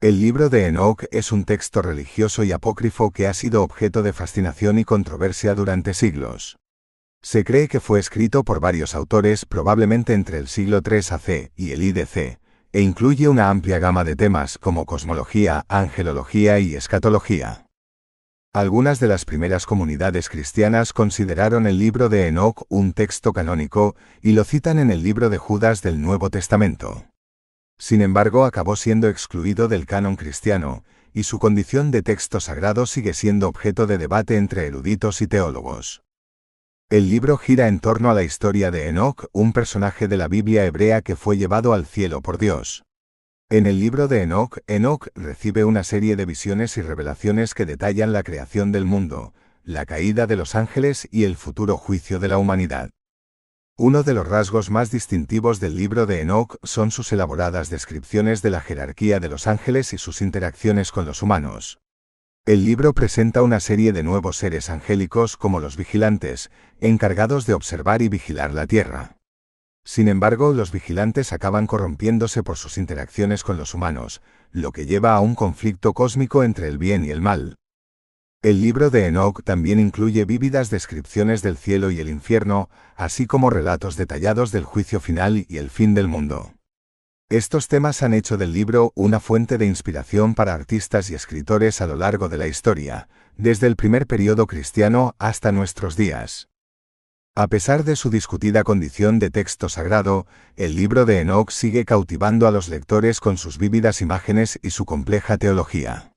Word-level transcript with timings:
El 0.00 0.20
libro 0.20 0.50
de 0.50 0.66
Enoch 0.66 1.04
es 1.12 1.32
un 1.32 1.44
texto 1.44 1.80
religioso 1.80 2.44
y 2.44 2.52
apócrifo 2.52 3.10
que 3.10 3.26
ha 3.26 3.32
sido 3.32 3.62
objeto 3.62 4.02
de 4.02 4.12
fascinación 4.12 4.78
y 4.78 4.84
controversia 4.84 5.54
durante 5.54 5.94
siglos. 5.94 6.58
Se 7.22 7.42
cree 7.42 7.68
que 7.68 7.80
fue 7.80 8.00
escrito 8.00 8.44
por 8.44 8.60
varios 8.60 8.94
autores 8.94 9.46
probablemente 9.46 10.12
entre 10.12 10.36
el 10.36 10.48
siglo 10.48 10.82
III 10.84 10.98
AC 11.10 11.52
y 11.56 11.72
el 11.72 11.82
IDC, 11.82 12.38
e 12.72 12.80
incluye 12.82 13.28
una 13.28 13.48
amplia 13.48 13.78
gama 13.78 14.04
de 14.04 14.14
temas 14.14 14.58
como 14.58 14.84
cosmología, 14.84 15.64
angelología 15.68 16.58
y 16.58 16.74
escatología. 16.74 17.64
Algunas 18.52 19.00
de 19.00 19.08
las 19.08 19.24
primeras 19.24 19.64
comunidades 19.64 20.28
cristianas 20.28 20.92
consideraron 20.92 21.66
el 21.66 21.78
libro 21.78 22.08
de 22.08 22.28
Enoch 22.28 22.66
un 22.68 22.92
texto 22.92 23.32
canónico 23.32 23.96
y 24.20 24.32
lo 24.32 24.44
citan 24.44 24.78
en 24.78 24.90
el 24.90 25.02
libro 25.02 25.30
de 25.30 25.38
Judas 25.38 25.80
del 25.80 26.02
Nuevo 26.02 26.28
Testamento. 26.28 27.06
Sin 27.78 28.02
embargo, 28.02 28.44
acabó 28.44 28.76
siendo 28.76 29.08
excluido 29.08 29.68
del 29.68 29.86
canon 29.86 30.16
cristiano, 30.16 30.84
y 31.12 31.24
su 31.24 31.38
condición 31.38 31.90
de 31.90 32.02
texto 32.02 32.40
sagrado 32.40 32.86
sigue 32.86 33.14
siendo 33.14 33.48
objeto 33.48 33.86
de 33.86 33.98
debate 33.98 34.36
entre 34.36 34.66
eruditos 34.66 35.22
y 35.22 35.26
teólogos. 35.26 36.02
El 36.90 37.08
libro 37.08 37.38
gira 37.38 37.68
en 37.68 37.80
torno 37.80 38.10
a 38.10 38.14
la 38.14 38.22
historia 38.22 38.70
de 38.70 38.88
Enoch, 38.88 39.26
un 39.32 39.52
personaje 39.52 40.06
de 40.06 40.16
la 40.16 40.28
Biblia 40.28 40.64
hebrea 40.64 41.02
que 41.02 41.16
fue 41.16 41.36
llevado 41.36 41.72
al 41.72 41.86
cielo 41.86 42.20
por 42.20 42.38
Dios. 42.38 42.84
En 43.50 43.66
el 43.66 43.78
libro 43.78 44.08
de 44.08 44.22
Enoch, 44.22 44.58
Enoch 44.66 45.08
recibe 45.14 45.64
una 45.64 45.84
serie 45.84 46.16
de 46.16 46.26
visiones 46.26 46.76
y 46.76 46.82
revelaciones 46.82 47.54
que 47.54 47.66
detallan 47.66 48.12
la 48.12 48.22
creación 48.22 48.72
del 48.72 48.84
mundo, 48.84 49.32
la 49.62 49.86
caída 49.86 50.26
de 50.26 50.36
los 50.36 50.54
ángeles 50.54 51.08
y 51.10 51.24
el 51.24 51.36
futuro 51.36 51.76
juicio 51.76 52.18
de 52.18 52.28
la 52.28 52.38
humanidad. 52.38 52.90
Uno 53.76 54.04
de 54.04 54.14
los 54.14 54.28
rasgos 54.28 54.70
más 54.70 54.92
distintivos 54.92 55.58
del 55.58 55.76
libro 55.76 56.06
de 56.06 56.20
Enoch 56.20 56.58
son 56.62 56.92
sus 56.92 57.12
elaboradas 57.12 57.70
descripciones 57.70 58.40
de 58.40 58.50
la 58.50 58.60
jerarquía 58.60 59.18
de 59.18 59.28
los 59.28 59.48
ángeles 59.48 59.92
y 59.92 59.98
sus 59.98 60.22
interacciones 60.22 60.92
con 60.92 61.06
los 61.06 61.22
humanos. 61.22 61.80
El 62.46 62.64
libro 62.64 62.92
presenta 62.92 63.42
una 63.42 63.58
serie 63.58 63.92
de 63.92 64.04
nuevos 64.04 64.36
seres 64.36 64.70
angélicos 64.70 65.36
como 65.36 65.58
los 65.58 65.76
vigilantes, 65.76 66.52
encargados 66.78 67.46
de 67.46 67.54
observar 67.54 68.00
y 68.00 68.08
vigilar 68.08 68.54
la 68.54 68.68
tierra. 68.68 69.16
Sin 69.84 70.06
embargo, 70.06 70.52
los 70.52 70.70
vigilantes 70.70 71.32
acaban 71.32 71.66
corrompiéndose 71.66 72.44
por 72.44 72.56
sus 72.56 72.78
interacciones 72.78 73.42
con 73.42 73.56
los 73.56 73.74
humanos, 73.74 74.22
lo 74.52 74.70
que 74.70 74.86
lleva 74.86 75.16
a 75.16 75.20
un 75.20 75.34
conflicto 75.34 75.94
cósmico 75.94 76.44
entre 76.44 76.68
el 76.68 76.78
bien 76.78 77.04
y 77.04 77.10
el 77.10 77.20
mal. 77.20 77.56
El 78.44 78.60
libro 78.60 78.90
de 78.90 79.06
Enoch 79.06 79.42
también 79.42 79.80
incluye 79.80 80.26
vívidas 80.26 80.68
descripciones 80.68 81.40
del 81.40 81.56
cielo 81.56 81.90
y 81.90 82.00
el 82.00 82.10
infierno, 82.10 82.68
así 82.94 83.26
como 83.26 83.48
relatos 83.48 83.96
detallados 83.96 84.52
del 84.52 84.64
juicio 84.64 85.00
final 85.00 85.46
y 85.48 85.56
el 85.56 85.70
fin 85.70 85.94
del 85.94 86.08
mundo. 86.08 86.52
Estos 87.30 87.68
temas 87.68 88.02
han 88.02 88.12
hecho 88.12 88.36
del 88.36 88.52
libro 88.52 88.92
una 88.96 89.18
fuente 89.18 89.56
de 89.56 89.64
inspiración 89.64 90.34
para 90.34 90.52
artistas 90.52 91.08
y 91.08 91.14
escritores 91.14 91.80
a 91.80 91.86
lo 91.86 91.96
largo 91.96 92.28
de 92.28 92.36
la 92.36 92.46
historia, 92.46 93.08
desde 93.38 93.66
el 93.66 93.76
primer 93.76 94.06
periodo 94.06 94.46
cristiano 94.46 95.14
hasta 95.18 95.50
nuestros 95.50 95.96
días. 95.96 96.50
A 97.34 97.46
pesar 97.46 97.82
de 97.82 97.96
su 97.96 98.10
discutida 98.10 98.62
condición 98.62 99.20
de 99.20 99.30
texto 99.30 99.70
sagrado, 99.70 100.26
el 100.56 100.76
libro 100.76 101.06
de 101.06 101.20
Enoch 101.20 101.50
sigue 101.50 101.86
cautivando 101.86 102.46
a 102.46 102.50
los 102.50 102.68
lectores 102.68 103.20
con 103.20 103.38
sus 103.38 103.56
vívidas 103.56 104.02
imágenes 104.02 104.60
y 104.62 104.68
su 104.68 104.84
compleja 104.84 105.38
teología. 105.38 106.13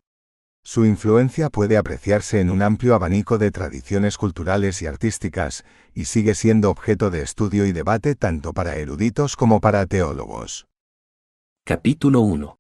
Su 0.70 0.84
influencia 0.84 1.50
puede 1.50 1.78
apreciarse 1.78 2.42
en 2.42 2.50
un 2.50 2.62
amplio 2.62 2.94
abanico 2.94 3.38
de 3.38 3.52
tradiciones 3.52 4.18
culturales 4.18 4.82
y 4.82 4.86
artísticas, 4.86 5.64
y 5.94 6.04
sigue 6.04 6.36
siendo 6.36 6.70
objeto 6.70 7.10
de 7.10 7.22
estudio 7.22 7.66
y 7.66 7.72
debate 7.72 8.16
tanto 8.16 8.52
para 8.52 8.76
eruditos 8.76 9.38
como 9.38 9.62
para 9.62 9.86
teólogos. 9.86 10.68
Capítulo 11.64 12.20
1. 12.20 12.60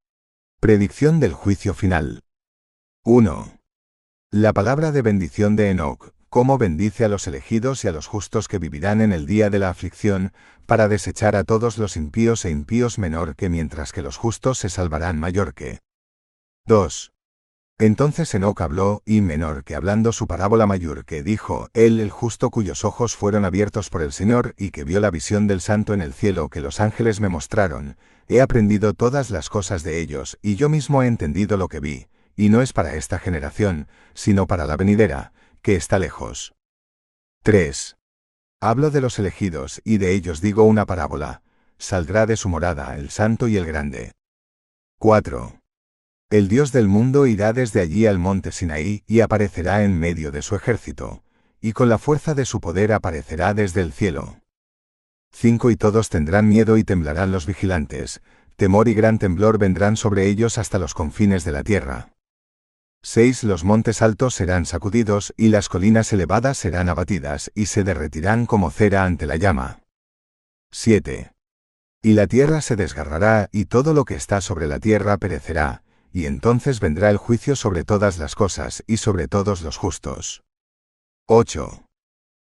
Predicción 0.61 1.19
del 1.19 1.33
juicio 1.33 1.73
final. 1.73 2.21
1. 3.03 3.59
La 4.31 4.53
palabra 4.53 4.93
de 4.93 5.01
bendición 5.01 5.57
de 5.57 5.71
Enoch, 5.71 6.13
cómo 6.29 6.57
bendice 6.57 7.03
a 7.03 7.09
los 7.09 7.27
elegidos 7.27 7.83
y 7.83 7.89
a 7.89 7.91
los 7.91 8.07
justos 8.07 8.47
que 8.47 8.57
vivirán 8.57 9.01
en 9.01 9.11
el 9.11 9.25
día 9.25 9.49
de 9.49 9.59
la 9.59 9.69
aflicción, 9.69 10.31
para 10.65 10.87
desechar 10.87 11.35
a 11.35 11.43
todos 11.43 11.77
los 11.77 11.97
impíos 11.97 12.45
e 12.45 12.51
impíos 12.51 12.99
menor 12.99 13.35
que 13.35 13.49
mientras 13.49 13.91
que 13.91 14.01
los 14.01 14.15
justos 14.15 14.59
se 14.59 14.69
salvarán 14.69 15.19
mayor 15.19 15.53
que. 15.53 15.79
2. 16.67 17.11
Entonces 17.79 18.33
Enoch 18.33 18.59
habló, 18.61 19.03
y 19.05 19.21
menor 19.21 19.63
que 19.63 19.75
hablando 19.75 20.11
su 20.11 20.25
parábola 20.25 20.65
mayor 20.65 21.05
que 21.05 21.21
dijo, 21.21 21.69
Él 21.75 21.99
el 21.99 22.09
justo 22.09 22.49
cuyos 22.49 22.83
ojos 22.83 23.15
fueron 23.15 23.45
abiertos 23.45 23.91
por 23.91 24.01
el 24.01 24.11
Señor 24.11 24.55
y 24.57 24.71
que 24.71 24.83
vio 24.83 24.99
la 24.99 25.11
visión 25.11 25.45
del 25.45 25.61
santo 25.61 25.93
en 25.93 26.01
el 26.01 26.13
cielo 26.13 26.49
que 26.49 26.59
los 26.59 26.79
ángeles 26.79 27.19
me 27.21 27.29
mostraron, 27.29 27.95
he 28.27 28.41
aprendido 28.41 28.93
todas 28.93 29.29
las 29.29 29.49
cosas 29.49 29.83
de 29.83 29.99
ellos, 29.99 30.39
y 30.41 30.55
yo 30.55 30.69
mismo 30.69 31.03
he 31.03 31.07
entendido 31.07 31.55
lo 31.55 31.67
que 31.67 31.79
vi, 31.79 32.07
y 32.35 32.49
no 32.49 32.63
es 32.63 32.73
para 32.73 32.95
esta 32.95 33.19
generación, 33.19 33.87
sino 34.15 34.47
para 34.47 34.65
la 34.65 34.75
venidera, 34.75 35.31
que 35.61 35.75
está 35.75 35.99
lejos. 35.99 36.55
3. 37.43 37.95
Hablo 38.59 38.89
de 38.89 39.01
los 39.01 39.19
elegidos, 39.19 39.81
y 39.85 39.99
de 39.99 40.13
ellos 40.13 40.41
digo 40.41 40.63
una 40.63 40.87
parábola. 40.87 41.43
Saldrá 41.77 42.25
de 42.25 42.37
su 42.37 42.49
morada 42.49 42.97
el 42.97 43.11
santo 43.11 43.47
y 43.47 43.55
el 43.55 43.65
grande. 43.65 44.13
4. 44.97 45.61
El 46.29 46.49
Dios 46.49 46.73
del 46.73 46.89
mundo 46.89 47.25
irá 47.25 47.53
desde 47.53 47.79
allí 47.79 48.05
al 48.05 48.19
monte 48.19 48.51
Sinaí 48.51 49.01
y 49.07 49.21
aparecerá 49.21 49.85
en 49.85 49.97
medio 49.97 50.29
de 50.29 50.41
su 50.41 50.57
ejército, 50.57 51.23
y 51.61 51.71
con 51.71 51.87
la 51.87 51.97
fuerza 51.97 52.33
de 52.33 52.43
su 52.43 52.59
poder 52.59 52.91
aparecerá 52.91 53.53
desde 53.53 53.79
el 53.79 53.93
cielo. 53.93 54.41
5 55.31 55.71
Y 55.71 55.77
todos 55.77 56.09
tendrán 56.09 56.49
miedo 56.49 56.75
y 56.75 56.83
temblarán 56.83 57.31
los 57.31 57.45
vigilantes, 57.45 58.21
temor 58.57 58.89
y 58.89 58.93
gran 58.93 59.19
temblor 59.19 59.57
vendrán 59.57 59.95
sobre 59.95 60.27
ellos 60.27 60.57
hasta 60.57 60.79
los 60.79 60.93
confines 60.93 61.45
de 61.45 61.53
la 61.53 61.63
tierra. 61.63 62.09
6 63.03 63.45
Los 63.45 63.63
montes 63.63 64.01
altos 64.01 64.35
serán 64.35 64.65
sacudidos 64.65 65.33
y 65.37 65.47
las 65.47 65.69
colinas 65.69 66.11
elevadas 66.11 66.57
serán 66.57 66.89
abatidas 66.89 67.53
y 67.55 67.67
se 67.67 67.85
derretirán 67.85 68.47
como 68.47 68.69
cera 68.69 69.05
ante 69.05 69.27
la 69.27 69.37
llama. 69.37 69.79
7. 70.71 71.31
Y 72.01 72.13
la 72.13 72.27
tierra 72.27 72.59
se 72.59 72.75
desgarrará 72.75 73.47
y 73.53 73.63
todo 73.63 73.93
lo 73.93 74.03
que 74.03 74.15
está 74.15 74.41
sobre 74.41 74.67
la 74.67 74.79
tierra 74.79 75.15
perecerá, 75.15 75.83
y 76.17 76.25
entonces 76.25 76.79
vendrá 76.79 77.11
el 77.11 77.17
juicio 77.17 77.55
sobre 77.55 77.83
todas 77.83 78.17
las 78.17 78.33
cosas 78.33 78.83
y 78.87 78.97
sobre 78.97 79.27
todos 79.27 79.61
los 79.61 79.77
justos. 79.77 80.41
8. 81.27 81.85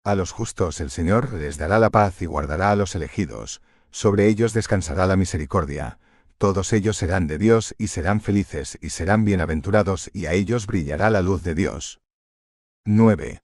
A 0.05 0.15
los 0.15 0.31
justos 0.31 0.79
el 0.79 0.89
Señor 0.89 1.33
les 1.33 1.57
dará 1.57 1.77
la 1.77 1.89
paz 1.89 2.21
y 2.21 2.27
guardará 2.27 2.71
a 2.71 2.77
los 2.77 2.95
elegidos, 2.95 3.61
sobre 3.91 4.27
ellos 4.27 4.53
descansará 4.53 5.05
la 5.05 5.17
misericordia, 5.17 5.99
todos 6.37 6.71
ellos 6.71 6.95
serán 6.95 7.27
de 7.27 7.37
Dios 7.37 7.75
y 7.77 7.87
serán 7.87 8.21
felices 8.21 8.77
y 8.81 8.91
serán 8.91 9.25
bienaventurados 9.25 10.11
y 10.13 10.27
a 10.27 10.31
ellos 10.31 10.65
brillará 10.65 11.09
la 11.09 11.21
luz 11.21 11.43
de 11.43 11.53
Dios. 11.53 11.99
9. 12.85 13.41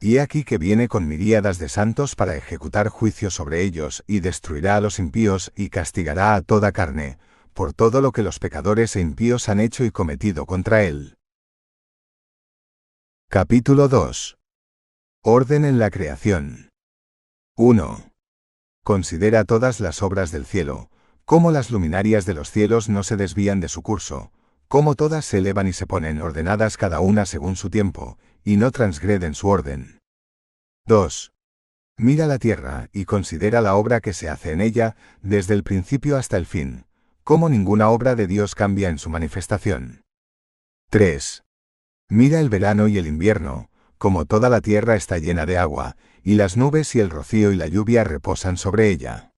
Y 0.00 0.16
aquí 0.16 0.42
que 0.42 0.56
viene 0.56 0.88
con 0.88 1.06
miríadas 1.06 1.58
de 1.58 1.68
santos 1.68 2.16
para 2.16 2.34
ejecutar 2.34 2.88
juicio 2.88 3.28
sobre 3.28 3.60
ellos 3.60 4.04
y 4.06 4.20
destruirá 4.20 4.76
a 4.76 4.80
los 4.80 4.98
impíos 4.98 5.52
y 5.54 5.68
castigará 5.68 6.34
a 6.34 6.40
toda 6.40 6.72
carne, 6.72 7.18
por 7.60 7.74
todo 7.74 8.00
lo 8.00 8.10
que 8.12 8.22
los 8.22 8.38
pecadores 8.38 8.96
e 8.96 9.02
impíos 9.02 9.50
han 9.50 9.60
hecho 9.60 9.84
y 9.84 9.90
cometido 9.90 10.46
contra 10.46 10.82
él. 10.84 11.18
Capítulo 13.28 13.86
2. 13.86 14.38
Orden 15.22 15.66
en 15.66 15.78
la 15.78 15.90
creación. 15.90 16.70
1. 17.58 18.12
Considera 18.82 19.44
todas 19.44 19.78
las 19.78 20.02
obras 20.02 20.32
del 20.32 20.46
cielo, 20.46 20.88
cómo 21.26 21.50
las 21.50 21.70
luminarias 21.70 22.24
de 22.24 22.32
los 22.32 22.50
cielos 22.50 22.88
no 22.88 23.02
se 23.02 23.18
desvían 23.18 23.60
de 23.60 23.68
su 23.68 23.82
curso, 23.82 24.32
cómo 24.66 24.94
todas 24.94 25.26
se 25.26 25.36
elevan 25.36 25.66
y 25.66 25.74
se 25.74 25.86
ponen 25.86 26.22
ordenadas 26.22 26.78
cada 26.78 27.00
una 27.00 27.26
según 27.26 27.56
su 27.56 27.68
tiempo, 27.68 28.16
y 28.42 28.56
no 28.56 28.70
transgreden 28.70 29.34
su 29.34 29.48
orden. 29.48 30.00
2. 30.86 31.30
Mira 31.98 32.26
la 32.26 32.38
tierra 32.38 32.88
y 32.94 33.04
considera 33.04 33.60
la 33.60 33.74
obra 33.74 34.00
que 34.00 34.14
se 34.14 34.30
hace 34.30 34.52
en 34.52 34.62
ella, 34.62 34.96
desde 35.20 35.52
el 35.52 35.62
principio 35.62 36.16
hasta 36.16 36.38
el 36.38 36.46
fin, 36.46 36.86
cómo 37.30 37.48
ninguna 37.48 37.90
obra 37.90 38.16
de 38.16 38.26
Dios 38.26 38.56
cambia 38.56 38.88
en 38.88 38.98
su 38.98 39.08
manifestación. 39.08 40.02
3. 40.90 41.44
Mira 42.08 42.40
el 42.40 42.48
verano 42.48 42.88
y 42.88 42.98
el 42.98 43.06
invierno, 43.06 43.70
como 43.98 44.24
toda 44.24 44.48
la 44.48 44.60
tierra 44.60 44.96
está 44.96 45.18
llena 45.18 45.46
de 45.46 45.56
agua, 45.56 45.96
y 46.24 46.34
las 46.34 46.56
nubes 46.56 46.92
y 46.96 46.98
el 46.98 47.08
rocío 47.08 47.52
y 47.52 47.56
la 47.56 47.68
lluvia 47.68 48.02
reposan 48.02 48.56
sobre 48.56 48.88
ella. 48.88 49.32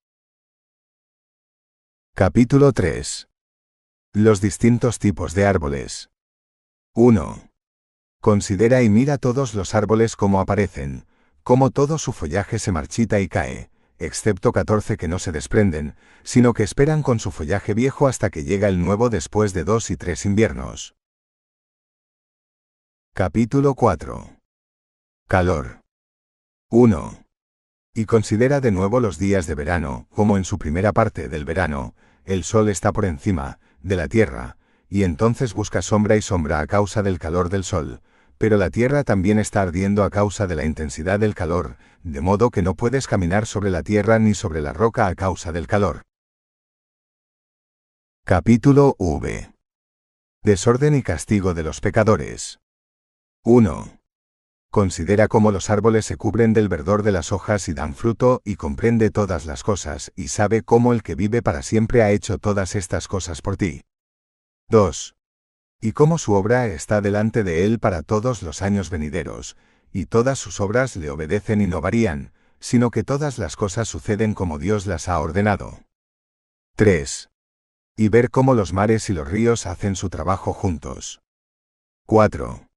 Capítulo 2.14 2.72
3. 2.72 3.28
Los 4.14 4.40
distintos 4.40 4.98
tipos 4.98 5.34
de 5.34 5.44
árboles. 5.44 6.08
1. 6.94 7.50
Considera 8.22 8.82
y 8.82 8.88
mira 8.88 9.18
todos 9.18 9.52
los 9.52 9.74
árboles 9.74 10.16
como 10.16 10.40
aparecen, 10.40 11.04
como 11.42 11.70
todo 11.70 11.98
su 11.98 12.14
follaje 12.14 12.58
se 12.58 12.72
marchita 12.72 13.20
y 13.20 13.28
cae, 13.28 13.70
excepto 14.04 14.52
14 14.52 14.96
que 14.96 15.08
no 15.08 15.19
se 15.19 15.32
desprenden, 15.32 15.94
sino 16.22 16.54
que 16.54 16.62
esperan 16.62 17.02
con 17.02 17.19
su 17.19 17.31
follaje 17.31 17.75
viejo 17.75 18.06
hasta 18.08 18.31
que 18.31 18.44
llega 18.44 18.69
el 18.69 18.84
nuevo 18.84 19.10
después 19.10 19.52
de 19.52 19.64
dos 19.64 19.90
y 19.90 19.96
tres 19.96 20.26
inviernos. 20.26 20.94
Capítulo 23.14 23.75
4. 23.75 24.38
Calor. 25.28 25.81
1. 26.70 27.25
Y 27.94 28.06
considera 28.06 28.60
de 28.60 28.70
nuevo 28.70 29.00
los 29.00 29.19
días 29.19 29.46
de 29.46 29.54
verano, 29.54 30.06
como 30.10 30.38
en 30.38 30.44
su 30.44 30.58
primera 30.58 30.93
parte 30.93 31.28
del 31.28 31.44
verano, 31.44 31.94
el 32.25 32.44
sol 32.44 32.69
está 32.70 32.93
por 32.93 33.04
encima, 33.04 33.58
de 33.82 33.96
la 33.96 34.08
tierra, 34.08 34.56
y 34.88 35.04
entonces 35.04 35.54
busca 35.54 35.82
sombra 35.82 36.16
y 36.16 36.22
sombra 36.22 36.60
a 36.60 36.66
causa 36.66 37.02
del 37.02 37.19
calor 37.19 37.50
del 37.50 37.64
sol, 37.64 38.00
pero 38.38 38.56
la 38.56 38.70
tierra 38.70 39.05
también 39.05 39.38
está 39.38 39.62
ardiendo 39.62 40.05
a 40.05 40.11
causa 40.11 40.46
de 40.46 40.56
la 40.56 40.64
intensidad 40.64 41.20
del 41.20 41.34
calor, 41.34 41.76
de 42.02 42.20
modo 42.20 42.50
que 42.50 42.62
no 42.62 42.75
puedes 42.75 43.06
caminar 43.06 43.46
sobre 43.46 43.70
la 43.70 43.82
tierra 43.82 44.19
ni 44.19 44.34
sobre 44.34 44.61
la 44.61 44.73
roca 44.73 45.06
a 45.06 45.14
causa 45.14 45.52
del 45.52 45.67
calor. 45.67 46.02
Capítulo 48.25 48.94
V. 48.99 49.52
Desorden 50.43 50.94
y 50.94 51.02
castigo 51.02 51.55
de 51.55 51.62
los 51.62 51.81
pecadores. 51.81 52.58
1. 53.44 54.00
Considera 54.70 55.28
cómo 55.28 55.52
los 55.52 55.70
árboles 55.70 56.06
se 56.06 56.17
cubren 56.17 56.52
del 56.52 56.69
verdor 56.69 57.02
de 57.02 57.12
las 57.12 57.31
hojas 57.31 57.69
y 57.69 57.75
dan 57.75 57.94
fruto, 57.94 58.40
y 58.44 58.56
comprende 58.56 59.11
todas 59.11 59.46
las 59.46 59.62
cosas, 59.62 60.12
y 60.17 60.28
sabe 60.28 60.62
cómo 60.62 60.93
el 60.93 61.02
que 61.02 61.14
vive 61.14 61.43
para 61.43 61.62
siempre 61.62 62.02
ha 62.02 62.11
hecho 62.11 62.38
todas 62.38 62.75
estas 62.75 63.06
cosas 63.06 63.43
por 63.43 63.56
ti. 63.56 63.82
2 64.69 65.14
y 65.82 65.93
cómo 65.93 66.17
su 66.17 66.32
obra 66.34 66.69
está 66.69 67.00
delante 67.00 67.43
de 67.43 67.67
él 67.67 67.81
para 67.81 68.02
todos 68.02 68.43
los 68.44 68.62
años 68.62 68.88
venideros, 68.88 69.56
y 69.93 70.06
todas 70.06 70.38
sus 70.38 70.61
obras 70.61 70.94
le 70.94 71.11
obedecen 71.11 71.61
y 71.61 71.67
no 71.67 71.81
varían, 71.81 72.32
sino 72.61 72.93
que 72.93 73.02
todas 73.02 73.37
las 73.37 73.56
cosas 73.56 73.88
suceden 73.88 74.32
como 74.32 74.61
Dios 74.61 74.87
las 74.87 75.08
ha 75.08 75.19
ordenado. 75.19 75.81
3. 76.76 77.31
Y 77.96 78.08
ver 78.08 78.31
cómo 78.31 78.55
los 78.55 78.73
mares 78.73 79.11
y 79.11 79.12
los 79.12 79.29
ríos 79.29 79.67
hacen 79.67 79.96
su 79.96 80.08
trabajo 80.08 80.52
juntos. 80.52 81.20
4. 82.06 82.69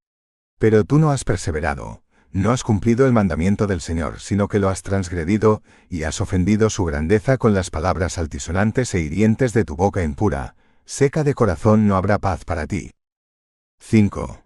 Pero 0.58 0.84
tú 0.84 0.98
no 0.98 1.12
has 1.12 1.24
perseverado, 1.24 2.02
no 2.32 2.52
has 2.52 2.64
cumplido 2.64 3.06
el 3.06 3.14
mandamiento 3.14 3.68
del 3.68 3.82
Señor, 3.82 4.20
sino 4.20 4.48
que 4.48 4.58
lo 4.58 4.68
has 4.68 4.82
transgredido, 4.82 5.62
y 5.90 6.04
has 6.04 6.22
ofendido 6.22 6.72
su 6.72 6.86
grandeza 6.86 7.38
con 7.38 7.54
las 7.54 7.70
palabras 7.70 8.18
altisonantes 8.18 8.96
e 8.96 9.02
hirientes 9.02 9.54
de 9.54 9.64
tu 9.64 9.76
boca 9.76 10.02
impura, 10.02 10.56
seca 10.86 11.24
de 11.24 11.34
corazón 11.34 11.88
no 11.88 11.96
habrá 11.96 12.20
paz 12.20 12.46
para 12.46 12.68
ti. 12.68 12.92
5. 13.80 14.44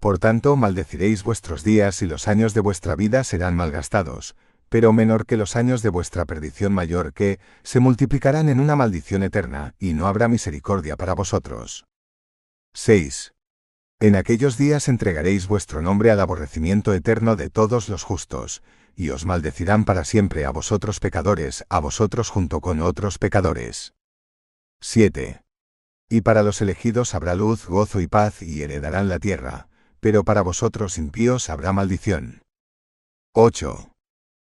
Por 0.00 0.18
tanto, 0.18 0.56
maldeciréis 0.56 1.22
vuestros 1.22 1.62
días 1.62 2.02
y 2.02 2.06
los 2.06 2.28
años 2.28 2.54
de 2.54 2.60
vuestra 2.60 2.96
vida 2.96 3.24
serán 3.24 3.56
malgastados, 3.56 4.34
pero 4.68 4.92
menor 4.92 5.26
que 5.26 5.36
los 5.36 5.56
años 5.56 5.82
de 5.82 5.88
vuestra 5.88 6.24
perdición 6.24 6.72
mayor 6.72 7.12
que, 7.12 7.38
se 7.62 7.80
multiplicarán 7.80 8.48
en 8.48 8.60
una 8.60 8.76
maldición 8.76 9.22
eterna, 9.22 9.74
y 9.78 9.94
no 9.94 10.06
habrá 10.06 10.28
misericordia 10.28 10.96
para 10.96 11.14
vosotros. 11.14 11.84
6. 12.74 13.34
En 14.00 14.14
aquellos 14.14 14.56
días 14.56 14.88
entregaréis 14.88 15.48
vuestro 15.48 15.82
nombre 15.82 16.10
al 16.10 16.20
aborrecimiento 16.20 16.94
eterno 16.94 17.34
de 17.34 17.50
todos 17.50 17.88
los 17.88 18.04
justos, 18.04 18.62
y 18.94 19.10
os 19.10 19.26
maldecirán 19.26 19.84
para 19.84 20.04
siempre 20.04 20.44
a 20.44 20.50
vosotros 20.50 21.00
pecadores, 21.00 21.64
a 21.68 21.80
vosotros 21.80 22.30
junto 22.30 22.60
con 22.60 22.80
otros 22.80 23.18
pecadores. 23.18 23.94
7. 24.80 25.42
Y 26.08 26.22
para 26.22 26.42
los 26.42 26.60
elegidos 26.62 27.14
habrá 27.14 27.34
luz, 27.34 27.66
gozo 27.66 28.00
y 28.00 28.06
paz 28.06 28.42
y 28.42 28.62
heredarán 28.62 29.08
la 29.08 29.18
tierra, 29.18 29.68
pero 30.00 30.24
para 30.24 30.42
vosotros 30.42 30.96
impíos 30.98 31.50
habrá 31.50 31.72
maldición. 31.72 32.42
8. 33.34 33.92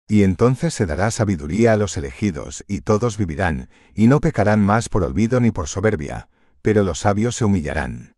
Y 0.08 0.24
entonces 0.24 0.74
se 0.74 0.86
dará 0.86 1.12
sabiduría 1.12 1.74
a 1.74 1.78
los 1.78 1.96
elegidos, 1.96 2.66
y 2.68 2.82
todos 2.82 3.18
vivirán, 3.18 3.70
y 3.94 4.08
no 4.08 4.20
pecarán 4.20 4.62
más 4.62 4.90
por 4.90 5.04
olvido 5.04 5.40
ni 5.40 5.52
por 5.52 5.68
soberbia, 5.68 6.28
pero 6.62 6.84
los 6.84 7.00
sabios 7.00 7.36
se 7.36 7.46
humillarán. 7.46 8.14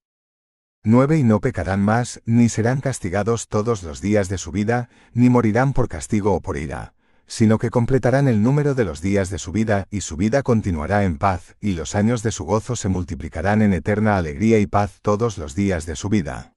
9. 0.83 1.17
Y 1.17 1.23
no 1.23 1.41
pecarán 1.41 1.81
más, 1.81 2.21
ni 2.25 2.47
serán 2.47 2.79
castigados 2.79 3.47
todos 3.47 3.83
los 3.83 4.01
días 4.01 4.29
de 4.29 4.37
su 4.37 4.51
vida, 4.51 4.89
ni 5.13 5.29
morirán 5.29 5.73
por 5.73 5.89
castigo 5.89 6.33
o 6.33 6.41
por 6.41 6.57
ira, 6.57 6.93
sino 7.27 7.57
que 7.57 7.69
completarán 7.69 8.27
el 8.27 8.41
número 8.43 8.75
de 8.75 8.85
los 8.85 9.01
días 9.01 9.29
de 9.29 9.39
su 9.39 9.51
vida, 9.51 9.87
y 9.89 10.01
su 10.01 10.17
vida 10.17 10.43
continuará 10.43 11.03
en 11.03 11.17
paz, 11.17 11.55
y 11.59 11.73
los 11.73 11.95
años 11.95 12.23
de 12.23 12.31
su 12.31 12.45
gozo 12.45 12.75
se 12.75 12.89
multiplicarán 12.89 13.61
en 13.61 13.73
eterna 13.73 14.17
alegría 14.17 14.59
y 14.59 14.67
paz 14.67 14.99
todos 15.01 15.37
los 15.37 15.55
días 15.55 15.85
de 15.85 15.95
su 15.95 16.09
vida. 16.09 16.53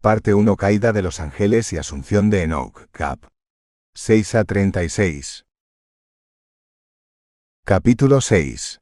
Parte 0.00 0.34
1 0.34 0.56
Caída 0.56 0.92
de 0.92 1.02
los 1.02 1.20
ángeles 1.20 1.72
y 1.72 1.78
asunción 1.78 2.28
de 2.28 2.42
Enoch, 2.42 2.88
cap. 2.90 3.20
6 3.94 4.34
a 4.34 4.44
36. 4.44 5.44
Capítulo 7.64 8.20
6. 8.20 8.80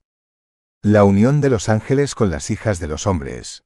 La 0.83 1.05
unión 1.05 1.43
de 1.43 1.51
los 1.51 1.69
ángeles 1.69 2.15
con 2.15 2.31
las 2.31 2.51
hijas 2.51 2.81
de 2.81 2.89
los 2.89 3.07
hombres. 3.07 3.65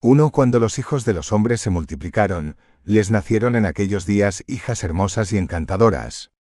1 0.00 0.30
Cuando 0.30 0.58
los 0.58 0.78
hijos 0.78 1.04
de 1.04 1.12
los 1.12 1.30
hombres 1.30 1.60
se 1.60 1.68
multiplicaron, 1.68 2.56
les 2.84 3.10
nacieron 3.10 3.56
en 3.56 3.66
aquellos 3.66 4.06
días 4.06 4.42
hijas 4.46 4.84
hermosas 4.84 5.32
y 5.32 5.38
encantadoras. 5.38 6.32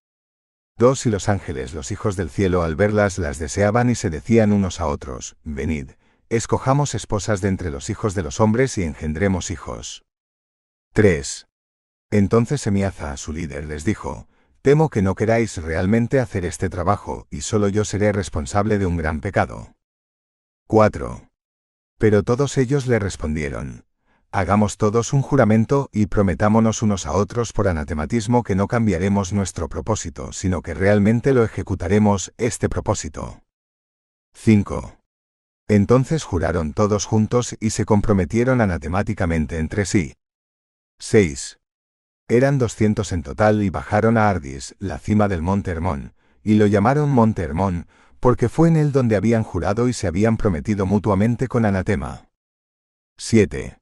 Dos 0.77 1.05
y 1.05 1.09
los 1.09 1.29
ángeles, 1.29 1.73
los 1.73 1.91
hijos 1.91 2.15
del 2.15 2.29
cielo, 2.29 2.63
al 2.63 2.75
verlas 2.75 3.17
las 3.17 3.38
deseaban 3.38 3.89
y 3.89 3.95
se 3.95 4.09
decían 4.09 4.51
unos 4.51 4.79
a 4.79 4.88
otros, 4.88 5.35
Venid, 5.43 5.91
escojamos 6.29 6.95
esposas 6.95 7.41
de 7.41 7.50
entre 7.50 7.69
los 7.69 7.89
hijos 7.89 8.15
de 8.15 8.24
los 8.24 8.39
hombres 8.39 8.77
y 8.77 8.83
engendremos 8.83 9.51
hijos. 9.51 10.03
3. 10.93 11.48
Entonces 12.10 12.62
Semiaza, 12.62 13.15
su 13.17 13.31
líder, 13.31 13.65
les 13.65 13.86
dijo, 13.86 14.27
Temo 14.62 14.89
que 14.89 15.01
no 15.01 15.15
queráis 15.15 15.57
realmente 15.57 16.19
hacer 16.19 16.45
este 16.45 16.69
trabajo, 16.69 17.27
y 17.31 17.41
solo 17.41 17.67
yo 17.67 17.86
seré 17.86 18.12
responsable 18.12 18.77
de 18.77 18.86
un 18.86 18.98
gran 18.98 19.19
pecado. 19.19 19.75
4. 20.67 21.29
Pero 21.98 22.24
todos 22.24 22.57
ellos 22.57 22.88
le 22.88 23.00
respondieron, 23.00 23.86
Hagamos 24.33 24.77
todos 24.77 25.11
un 25.11 25.21
juramento 25.21 25.89
y 25.91 26.05
prometámonos 26.05 26.81
unos 26.81 27.05
a 27.05 27.11
otros 27.11 27.51
por 27.51 27.67
anatematismo 27.67 28.43
que 28.43 28.55
no 28.55 28.69
cambiaremos 28.69 29.33
nuestro 29.33 29.67
propósito, 29.67 30.31
sino 30.31 30.61
que 30.61 30.73
realmente 30.73 31.33
lo 31.33 31.43
ejecutaremos, 31.43 32.31
este 32.38 32.69
propósito. 32.69 33.41
5. 34.33 34.95
Entonces 35.67 36.23
juraron 36.23 36.71
todos 36.71 37.05
juntos 37.05 37.57
y 37.59 37.71
se 37.71 37.83
comprometieron 37.83 38.61
anatemáticamente 38.61 39.57
entre 39.57 39.85
sí. 39.85 40.13
6. 41.00 41.59
Eran 42.29 42.57
doscientos 42.57 43.11
en 43.11 43.23
total 43.23 43.61
y 43.61 43.69
bajaron 43.69 44.17
a 44.17 44.29
Ardis, 44.29 44.75
la 44.79 44.97
cima 44.97 45.27
del 45.27 45.41
monte 45.41 45.71
Hermón, 45.71 46.13
y 46.41 46.53
lo 46.53 46.67
llamaron 46.67 47.09
monte 47.09 47.41
Hermón, 47.41 47.85
porque 48.21 48.47
fue 48.47 48.69
en 48.69 48.77
él 48.77 48.93
donde 48.93 49.17
habían 49.17 49.43
jurado 49.43 49.89
y 49.89 49.93
se 49.93 50.07
habían 50.07 50.38
prometido 50.38 50.85
mutuamente 50.85 51.50
con 51.50 51.65
anatema. 51.65 52.29
7. 53.17 53.80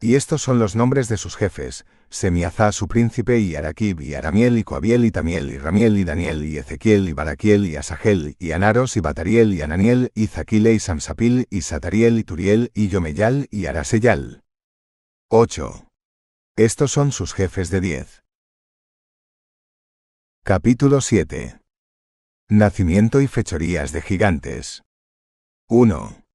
Y 0.00 0.14
estos 0.14 0.42
son 0.42 0.58
los 0.58 0.76
nombres 0.76 1.08
de 1.08 1.16
sus 1.16 1.36
jefes, 1.36 1.86
Semiazá 2.10 2.70
su 2.72 2.86
príncipe 2.86 3.38
y 3.38 3.56
Araquib 3.56 4.02
y 4.02 4.14
Aramiel 4.14 4.58
y 4.58 4.64
Coabiel 4.64 5.06
y 5.06 5.10
Tamiel 5.10 5.50
y 5.50 5.56
Ramiel 5.56 5.96
y 5.96 6.04
Daniel 6.04 6.44
y 6.44 6.58
Ezequiel 6.58 7.08
y 7.08 7.14
Baraquiel 7.14 7.64
y 7.64 7.76
Asagel 7.76 8.36
y 8.38 8.52
Anaros 8.52 8.96
y 8.98 9.00
Batariel 9.00 9.54
y 9.54 9.62
Ananiel 9.62 10.12
y 10.14 10.26
Zaquile 10.26 10.74
y 10.74 10.80
Samsapil 10.80 11.46
y 11.50 11.62
Satariel 11.62 12.18
y 12.18 12.24
Turiel 12.24 12.70
y 12.74 12.88
Yomeyal 12.88 13.48
y 13.50 13.66
Araseyal. 13.66 14.44
8. 15.28 15.88
Estos 16.56 16.92
son 16.92 17.10
sus 17.10 17.32
jefes 17.32 17.70
de 17.70 17.80
diez. 17.80 18.22
Capítulo 20.44 21.00
7. 21.00 21.58
Nacimiento 22.48 23.22
y 23.22 23.26
fechorías 23.28 23.92
de 23.92 24.02
gigantes. 24.02 24.82
1 25.68 26.25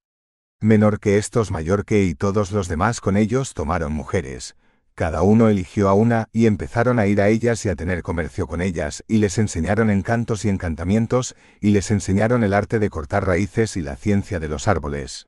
menor 0.62 1.00
que 1.00 1.18
estos 1.18 1.50
mayor 1.50 1.86
que 1.86 2.04
y 2.04 2.14
todos 2.14 2.52
los 2.52 2.68
demás 2.68 3.02
con 3.02 3.18
ellos 3.18 3.54
tomaron 3.54 3.92
mujeres, 3.92 4.56
Cada 4.94 5.24
uno 5.24 5.48
eligió 5.50 5.90
a 5.90 5.94
una, 5.94 6.28
y 6.32 6.46
empezaron 6.46 7.00
a 7.00 7.08
ir 7.08 7.22
a 7.22 7.30
ellas 7.30 7.66
y 7.66 7.70
a 7.70 7.76
tener 7.76 8.04
comercio 8.04 8.46
con 8.46 8.62
ellas, 8.62 9.04
y 9.08 9.18
les 9.18 9.38
enseñaron 9.40 9.90
encantos 9.90 10.46
y 10.46 10.50
encantamientos, 10.50 11.36
y 11.60 11.72
les 11.72 11.90
enseñaron 11.90 12.44
el 12.44 12.54
arte 12.54 12.78
de 12.78 12.90
cortar 12.90 13.26
raíces 13.26 13.78
y 13.78 13.82
la 13.82 13.96
ciencia 13.96 14.40
de 14.40 14.50
los 14.50 14.68
árboles. 14.68 15.28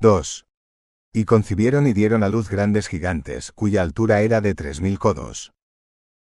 2. 0.00 0.46
Y 1.12 1.24
concibieron 1.26 1.86
y 1.86 1.92
dieron 1.92 2.24
a 2.24 2.28
luz 2.28 2.48
grandes 2.48 2.88
gigantes, 2.88 3.52
cuya 3.52 3.82
altura 3.82 4.22
era 4.22 4.40
de 4.40 4.54
tres 4.54 4.80
mil 4.80 4.98
codos. 4.98 5.52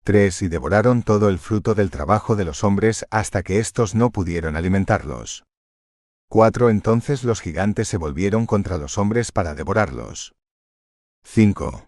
3. 0.06 0.42
Y 0.42 0.48
devoraron 0.48 1.04
todo 1.04 1.30
el 1.30 1.38
fruto 1.38 1.76
del 1.76 1.92
trabajo 1.92 2.36
de 2.36 2.46
los 2.46 2.64
hombres 2.64 3.06
hasta 3.12 3.44
que 3.44 3.60
éstos 3.60 3.94
no 3.94 4.10
pudieron 4.10 4.56
alimentarlos. 4.56 5.44
4. 6.30 6.70
Entonces 6.70 7.24
los 7.24 7.42
gigantes 7.42 7.88
se 7.88 7.98
volvieron 7.98 8.46
contra 8.46 8.78
los 8.78 9.00
hombres 9.00 9.32
para 9.32 9.56
devorarlos. 9.56 10.36
5. 11.24 11.88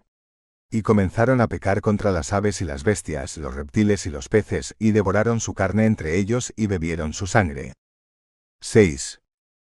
Y 0.71 0.81
comenzaron 0.81 1.41
a 1.41 1.47
pecar 1.47 1.81
contra 1.81 2.11
las 2.11 2.33
aves 2.33 2.61
y 2.61 2.65
las 2.65 2.83
bestias, 2.83 3.37
los 3.37 3.53
reptiles 3.53 4.05
y 4.07 4.09
los 4.09 4.29
peces, 4.29 4.75
y 4.79 4.91
devoraron 4.91 5.39
su 5.39 5.53
carne 5.53 5.85
entre 5.85 6.17
ellos 6.17 6.53
y 6.55 6.65
bebieron 6.65 7.13
su 7.13 7.27
sangre. 7.27 7.73
6. 8.61 9.21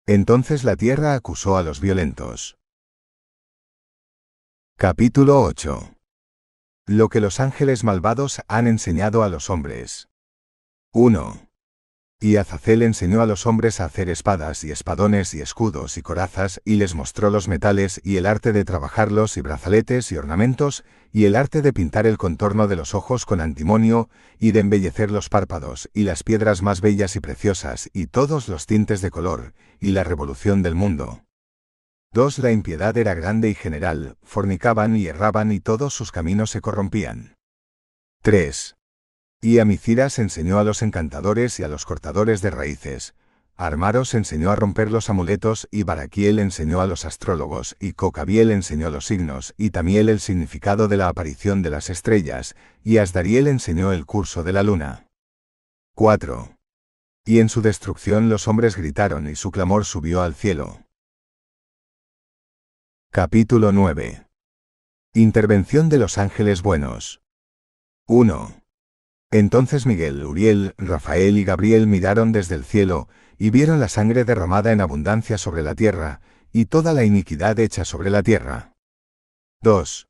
Entonces 0.05 0.63
la 0.63 0.75
tierra 0.75 1.15
acusó 1.15 1.57
a 1.57 1.63
los 1.63 1.79
violentos. 1.79 2.57
Capítulo 4.77 5.41
8. 5.41 5.95
Lo 6.87 7.09
que 7.09 7.19
los 7.19 7.39
ángeles 7.39 7.83
malvados 7.83 8.41
han 8.47 8.67
enseñado 8.67 9.23
a 9.23 9.29
los 9.29 9.49
hombres. 9.49 10.09
1. 10.93 11.50
Y 12.23 12.35
Azazel 12.35 12.83
enseñó 12.83 13.21
a 13.21 13.25
los 13.25 13.47
hombres 13.47 13.81
a 13.81 13.85
hacer 13.85 14.07
espadas 14.07 14.63
y 14.63 14.69
espadones 14.69 15.33
y 15.33 15.41
escudos 15.41 15.97
y 15.97 16.03
corazas, 16.03 16.61
y 16.63 16.75
les 16.75 16.93
mostró 16.93 17.31
los 17.31 17.47
metales 17.47 17.99
y 18.03 18.17
el 18.17 18.27
arte 18.27 18.53
de 18.53 18.63
trabajarlos 18.63 19.37
y 19.37 19.41
brazaletes 19.41 20.11
y 20.11 20.17
ornamentos, 20.17 20.83
y 21.11 21.25
el 21.25 21.35
arte 21.35 21.63
de 21.63 21.73
pintar 21.73 22.05
el 22.05 22.19
contorno 22.19 22.67
de 22.67 22.75
los 22.75 22.93
ojos 22.93 23.25
con 23.25 23.41
antimonio, 23.41 24.07
y 24.37 24.51
de 24.51 24.59
embellecer 24.59 25.09
los 25.09 25.29
párpados, 25.29 25.89
y 25.95 26.03
las 26.03 26.21
piedras 26.21 26.61
más 26.61 26.79
bellas 26.79 27.15
y 27.15 27.21
preciosas, 27.21 27.89
y 27.91 28.05
todos 28.05 28.49
los 28.49 28.67
tintes 28.67 29.01
de 29.01 29.09
color, 29.09 29.55
y 29.79 29.89
la 29.89 30.03
revolución 30.03 30.61
del 30.61 30.75
mundo. 30.75 31.23
2. 32.13 32.37
La 32.37 32.51
impiedad 32.51 32.95
era 32.97 33.15
grande 33.15 33.49
y 33.49 33.55
general, 33.55 34.17
fornicaban 34.21 34.95
y 34.95 35.07
erraban 35.07 35.51
y 35.51 35.59
todos 35.59 35.95
sus 35.95 36.11
caminos 36.11 36.51
se 36.51 36.61
corrompían. 36.61 37.35
3. 38.21 38.75
Y 39.43 39.57
a 39.57 39.63
enseñó 39.63 40.59
a 40.59 40.63
los 40.63 40.83
encantadores 40.83 41.59
y 41.59 41.63
a 41.63 41.67
los 41.67 41.85
cortadores 41.85 42.43
de 42.43 42.51
raíces. 42.51 43.15
Armaros 43.55 44.13
enseñó 44.13 44.51
a 44.51 44.55
romper 44.55 44.91
los 44.91 45.09
amuletos 45.09 45.67
y 45.71 45.81
Baraquiel 45.81 46.37
enseñó 46.37 46.79
a 46.79 46.87
los 46.87 47.05
astrólogos 47.05 47.75
y 47.79 47.93
Cocabiel 47.93 48.51
enseñó 48.51 48.91
los 48.91 49.07
signos 49.07 49.55
y 49.57 49.71
Tamiel 49.71 50.09
el 50.09 50.19
significado 50.19 50.87
de 50.87 50.97
la 50.97 51.07
aparición 51.07 51.63
de 51.63 51.71
las 51.71 51.89
estrellas 51.89 52.55
y 52.83 52.97
Asdariel 52.97 53.47
enseñó 53.47 53.93
el 53.93 54.05
curso 54.05 54.43
de 54.43 54.53
la 54.53 54.61
luna. 54.61 55.07
4. 55.95 56.55
Y 57.25 57.39
en 57.39 57.49
su 57.49 57.63
destrucción 57.63 58.29
los 58.29 58.47
hombres 58.47 58.75
gritaron 58.75 59.27
y 59.27 59.35
su 59.35 59.51
clamor 59.51 59.85
subió 59.85 60.21
al 60.21 60.35
cielo. 60.35 60.85
Capítulo 63.11 63.71
9. 63.71 64.27
Intervención 65.13 65.89
de 65.89 65.97
los 65.97 66.17
ángeles 66.17 66.61
buenos. 66.61 67.21
1. 68.07 68.60
Entonces 69.31 69.85
Miguel, 69.85 70.25
Uriel, 70.25 70.75
Rafael 70.77 71.37
y 71.37 71.45
Gabriel 71.45 71.87
miraron 71.87 72.33
desde 72.33 72.55
el 72.55 72.65
cielo, 72.65 73.07
y 73.37 73.49
vieron 73.49 73.79
la 73.79 73.87
sangre 73.87 74.25
derramada 74.25 74.73
en 74.73 74.81
abundancia 74.81 75.37
sobre 75.37 75.63
la 75.63 75.73
tierra, 75.73 76.19
y 76.51 76.65
toda 76.65 76.91
la 76.93 77.05
iniquidad 77.05 77.57
hecha 77.59 77.85
sobre 77.85 78.09
la 78.09 78.23
tierra. 78.23 78.73
2. 79.61 80.09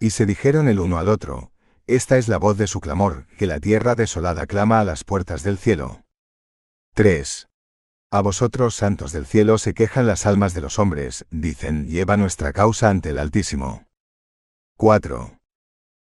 Y 0.00 0.10
se 0.10 0.26
dijeron 0.26 0.68
el 0.68 0.80
uno 0.80 0.98
al 0.98 1.08
otro, 1.08 1.52
Esta 1.86 2.18
es 2.18 2.26
la 2.28 2.36
voz 2.36 2.58
de 2.58 2.66
su 2.66 2.80
clamor, 2.80 3.26
que 3.38 3.46
la 3.46 3.60
tierra 3.60 3.94
desolada 3.94 4.46
clama 4.46 4.80
a 4.80 4.84
las 4.84 5.04
puertas 5.04 5.44
del 5.44 5.56
cielo. 5.56 6.04
3. 6.94 7.48
A 8.10 8.20
vosotros, 8.22 8.74
santos 8.74 9.12
del 9.12 9.26
cielo, 9.26 9.58
se 9.58 9.72
quejan 9.72 10.06
las 10.06 10.26
almas 10.26 10.52
de 10.52 10.62
los 10.62 10.78
hombres, 10.78 11.26
dicen, 11.30 11.86
lleva 11.86 12.16
nuestra 12.16 12.52
causa 12.52 12.90
ante 12.90 13.10
el 13.10 13.18
Altísimo. 13.18 13.86
4. 14.78 15.37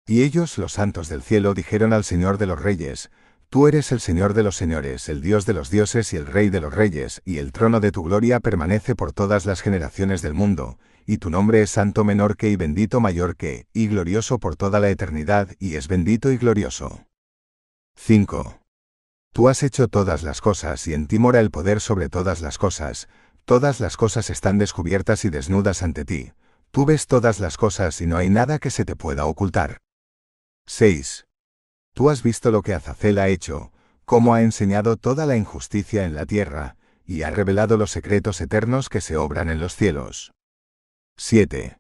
Y 0.08 0.24
ellos, 0.24 0.58
los 0.58 0.72
santos 0.72 1.10
del 1.10 1.22
cielo, 1.22 1.54
dijeron 1.54 1.92
al 1.92 2.06
Señor 2.06 2.38
de 2.38 2.46
los 2.46 2.62
Reyes, 2.62 3.12
Tú 3.50 3.68
eres 3.68 3.94
el 3.94 4.02
Señor 4.02 4.34
de 4.34 4.44
los 4.44 4.58
señores, 4.58 5.08
el 5.08 5.22
Dios 5.22 5.46
de 5.46 5.54
los 5.54 5.70
dioses 5.70 6.12
y 6.12 6.18
el 6.18 6.26
Rey 6.26 6.50
de 6.50 6.60
los 6.60 6.74
reyes, 6.74 7.22
y 7.24 7.38
el 7.38 7.54
trono 7.54 7.80
de 7.80 7.94
tu 7.94 8.04
gloria 8.04 8.42
permanece 8.42 8.94
por 8.94 9.14
todas 9.14 9.46
las 9.46 9.62
generaciones 9.62 10.22
del 10.22 10.34
mundo, 10.34 10.78
y 11.06 11.18
tu 11.18 11.30
nombre 11.30 11.62
es 11.62 11.70
santo 11.70 12.04
menor 12.04 12.36
que 12.36 12.50
y 12.50 12.58
bendito 12.58 13.00
mayor 13.00 13.38
que, 13.38 13.66
y 13.74 13.88
glorioso 13.88 14.38
por 14.38 14.58
toda 14.58 14.82
la 14.82 14.90
eternidad, 14.90 15.50
y 15.60 15.76
es 15.76 15.88
bendito 15.88 16.30
y 16.30 16.38
glorioso. 16.38 17.06
5. 17.96 18.60
Tú 19.34 19.48
has 19.48 19.64
hecho 19.64 19.88
todas 19.88 20.24
las 20.24 20.42
cosas, 20.42 20.86
y 20.88 20.94
en 20.94 21.08
ti 21.08 21.18
mora 21.18 21.40
el 21.40 21.50
poder 21.50 21.80
sobre 21.80 22.10
todas 22.10 22.42
las 22.42 22.58
cosas, 22.58 23.08
todas 23.46 23.80
las 23.80 23.96
cosas 23.96 24.30
están 24.30 24.58
descubiertas 24.58 25.24
y 25.24 25.30
desnudas 25.30 25.84
ante 25.84 26.04
ti, 26.04 26.34
tú 26.72 26.86
ves 26.86 27.08
todas 27.08 27.40
las 27.40 27.56
cosas 27.56 28.02
y 28.02 28.08
no 28.08 28.18
hay 28.18 28.30
nada 28.30 28.60
que 28.60 28.72
se 28.72 28.84
te 28.84 28.98
pueda 28.98 29.26
ocultar. 29.26 29.78
6. 30.68 31.26
Tú 31.94 32.10
has 32.10 32.22
visto 32.22 32.52
lo 32.52 32.62
que 32.62 32.74
Azazel 32.74 33.20
ha 33.20 33.30
hecho, 33.30 33.72
cómo 34.04 34.34
ha 34.34 34.42
enseñado 34.42 34.98
toda 34.98 35.26
la 35.26 35.38
injusticia 35.38 36.04
en 36.04 36.14
la 36.14 36.26
tierra, 36.26 36.76
y 37.06 37.24
ha 37.24 37.30
revelado 37.30 37.78
los 37.78 37.90
secretos 37.90 38.42
eternos 38.42 38.90
que 38.90 39.00
se 39.00 39.16
obran 39.16 39.50
en 39.50 39.60
los 39.60 39.76
cielos. 39.76 40.34
7. 41.16 41.78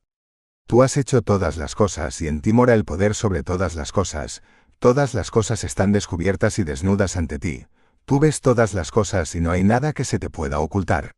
Tú 0.67 0.83
has 0.83 0.95
hecho 0.95 1.21
todas 1.21 1.57
las 1.57 1.75
cosas 1.75 2.21
y 2.21 2.29
en 2.29 2.41
ti 2.41 2.53
mora 2.53 2.73
el 2.73 2.85
poder 2.85 3.13
sobre 3.13 3.43
todas 3.43 3.75
las 3.75 3.91
cosas, 3.91 4.41
todas 4.79 5.13
las 5.13 5.31
cosas 5.31 5.65
están 5.65 5.91
descubiertas 5.91 6.57
y 6.57 6.63
desnudas 6.63 7.17
ante 7.17 7.39
ti, 7.39 7.67
tú 8.05 8.19
ves 8.19 8.39
todas 8.39 8.73
las 8.73 8.91
cosas 8.91 9.35
y 9.35 9.41
no 9.41 9.51
hay 9.51 9.63
nada 9.63 9.91
que 9.91 10.05
se 10.05 10.17
te 10.17 10.29
pueda 10.29 10.59
ocultar. 10.59 11.11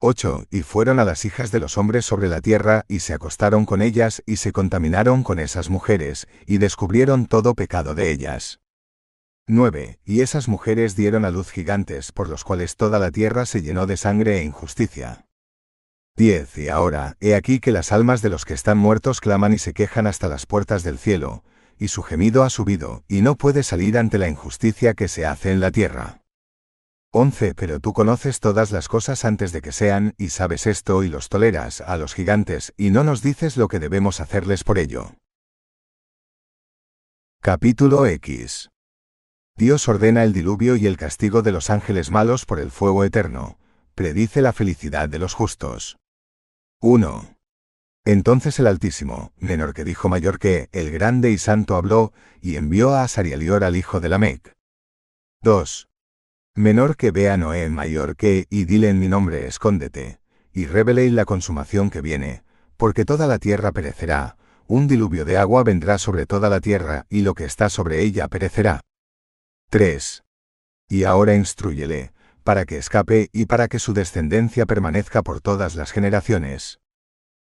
8. 0.00 0.46
Y 0.50 0.62
fueron 0.62 1.00
a 1.00 1.04
las 1.04 1.24
hijas 1.24 1.50
de 1.50 1.58
los 1.58 1.76
hombres 1.76 2.04
sobre 2.04 2.28
la 2.28 2.40
tierra, 2.40 2.84
y 2.88 3.00
se 3.00 3.14
acostaron 3.14 3.64
con 3.64 3.82
ellas, 3.82 4.22
y 4.26 4.36
se 4.36 4.52
contaminaron 4.52 5.24
con 5.24 5.40
esas 5.40 5.70
mujeres, 5.70 6.28
y 6.46 6.58
descubrieron 6.58 7.26
todo 7.26 7.54
pecado 7.54 7.94
de 7.94 8.10
ellas. 8.10 8.60
9. 9.48 9.98
Y 10.04 10.20
esas 10.20 10.46
mujeres 10.46 10.94
dieron 10.94 11.24
a 11.24 11.30
luz 11.30 11.50
gigantes, 11.50 12.12
por 12.12 12.28
los 12.28 12.44
cuales 12.44 12.76
toda 12.76 12.98
la 12.98 13.10
tierra 13.10 13.44
se 13.46 13.62
llenó 13.62 13.86
de 13.86 13.96
sangre 13.96 14.38
e 14.38 14.44
injusticia. 14.44 15.26
10. 16.16 16.58
Y 16.58 16.68
ahora, 16.68 17.16
he 17.20 17.34
aquí 17.34 17.58
que 17.58 17.72
las 17.72 17.90
almas 17.90 18.22
de 18.22 18.28
los 18.28 18.44
que 18.44 18.54
están 18.54 18.78
muertos 18.78 19.20
claman 19.20 19.52
y 19.52 19.58
se 19.58 19.72
quejan 19.72 20.06
hasta 20.06 20.28
las 20.28 20.46
puertas 20.46 20.84
del 20.84 20.98
cielo, 20.98 21.42
y 21.78 21.88
su 21.88 22.02
gemido 22.02 22.44
ha 22.44 22.50
subido, 22.50 23.04
y 23.08 23.22
no 23.22 23.36
puede 23.36 23.62
salir 23.62 23.98
ante 23.98 24.18
la 24.18 24.28
injusticia 24.28 24.94
que 24.94 25.08
se 25.08 25.26
hace 25.26 25.50
en 25.50 25.60
la 25.60 25.70
tierra. 25.70 26.17
11. 27.10 27.54
Pero 27.54 27.80
tú 27.80 27.94
conoces 27.94 28.38
todas 28.40 28.70
las 28.70 28.88
cosas 28.88 29.24
antes 29.24 29.52
de 29.52 29.62
que 29.62 29.72
sean, 29.72 30.14
y 30.18 30.28
sabes 30.28 30.66
esto 30.66 31.02
y 31.02 31.08
los 31.08 31.28
toleras 31.28 31.80
a 31.80 31.96
los 31.96 32.14
gigantes, 32.14 32.74
y 32.76 32.90
no 32.90 33.02
nos 33.02 33.22
dices 33.22 33.56
lo 33.56 33.68
que 33.68 33.78
debemos 33.78 34.20
hacerles 34.20 34.62
por 34.62 34.78
ello. 34.78 35.14
Capítulo 37.40 38.04
X. 38.06 38.68
Dios 39.56 39.88
ordena 39.88 40.22
el 40.22 40.32
diluvio 40.32 40.76
y 40.76 40.86
el 40.86 40.96
castigo 40.96 41.42
de 41.42 41.52
los 41.52 41.70
ángeles 41.70 42.10
malos 42.10 42.44
por 42.44 42.60
el 42.60 42.70
fuego 42.70 43.04
eterno. 43.04 43.58
Predice 43.94 44.42
la 44.42 44.52
felicidad 44.52 45.08
de 45.08 45.18
los 45.18 45.34
justos. 45.34 45.96
1. 46.80 47.36
Entonces 48.04 48.58
el 48.58 48.66
Altísimo, 48.66 49.32
menor 49.38 49.72
que 49.72 49.84
dijo 49.84 50.08
mayor 50.08 50.38
que, 50.38 50.68
el 50.72 50.90
grande 50.90 51.30
y 51.30 51.38
santo 51.38 51.74
habló, 51.74 52.12
y 52.40 52.56
envió 52.56 52.90
a 52.94 53.02
Asarialior 53.02 53.64
al 53.64 53.76
hijo 53.76 53.98
de 53.98 54.08
Lamec. 54.08 54.56
2 55.42 55.87
menor 56.58 56.96
que 56.96 57.12
vea 57.12 57.36
Noé 57.36 57.68
mayor 57.68 58.16
que, 58.16 58.46
y 58.50 58.64
dile 58.64 58.88
en 58.88 58.98
mi 58.98 59.08
nombre, 59.08 59.46
escóndete, 59.46 60.20
y 60.52 60.66
revele 60.66 61.08
la 61.10 61.24
consumación 61.24 61.88
que 61.88 62.00
viene, 62.00 62.42
porque 62.76 63.04
toda 63.04 63.26
la 63.26 63.38
tierra 63.38 63.72
perecerá, 63.72 64.36
un 64.66 64.88
diluvio 64.88 65.24
de 65.24 65.38
agua 65.38 65.62
vendrá 65.62 65.98
sobre 65.98 66.26
toda 66.26 66.50
la 66.50 66.60
tierra, 66.60 67.06
y 67.08 67.22
lo 67.22 67.34
que 67.34 67.44
está 67.44 67.68
sobre 67.68 68.02
ella 68.02 68.28
perecerá. 68.28 68.80
3. 69.70 70.24
Y 70.88 71.04
ahora 71.04 71.34
instruyele, 71.34 72.12
para 72.42 72.64
que 72.64 72.78
escape 72.78 73.30
y 73.32 73.46
para 73.46 73.68
que 73.68 73.78
su 73.78 73.94
descendencia 73.94 74.66
permanezca 74.66 75.22
por 75.22 75.40
todas 75.40 75.76
las 75.76 75.92
generaciones. 75.92 76.80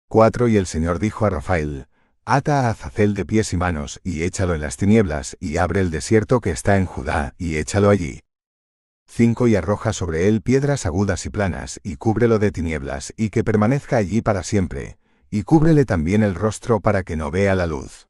4. 0.10 0.50
Y 0.50 0.58
el 0.58 0.65
Señor 0.65 1.00
dijo 1.00 1.25
a 1.25 1.29
Rafael, 1.29 1.88
Ata 2.25 2.68
a 2.68 2.72
Azazel 2.72 3.13
de 3.13 3.25
pies 3.25 3.53
y 3.53 3.58
manos, 3.58 4.01
y 4.03 4.24
échalo 4.24 4.56
en 4.56 4.62
las 4.62 4.77
tinieblas, 4.77 5.38
y 5.39 5.58
abre 5.58 5.79
el 5.79 5.89
desierto 5.89 6.41
que 6.41 6.51
está 6.51 6.77
en 6.77 6.86
Judá, 6.86 7.34
y 7.38 7.58
échalo 7.58 7.89
allí. 7.89 8.22
5 9.11 9.47
y 9.47 9.55
arroja 9.55 9.91
sobre 9.91 10.27
él 10.27 10.43
piedras 10.43 10.85
agudas 10.85 11.25
y 11.25 11.31
planas, 11.31 11.81
y 11.83 11.95
cúbrelo 11.95 12.37
de 12.37 12.51
tinieblas, 12.51 13.11
y 13.17 13.31
que 13.31 13.43
permanezca 13.43 13.97
allí 13.97 14.21
para 14.21 14.43
siempre, 14.43 14.99
y 15.31 15.41
cúbrele 15.43 15.83
también 15.83 16.21
el 16.21 16.35
rostro 16.35 16.79
para 16.79 17.01
que 17.01 17.15
no 17.15 17.31
vea 17.31 17.55
la 17.55 17.65
luz. 17.65 18.07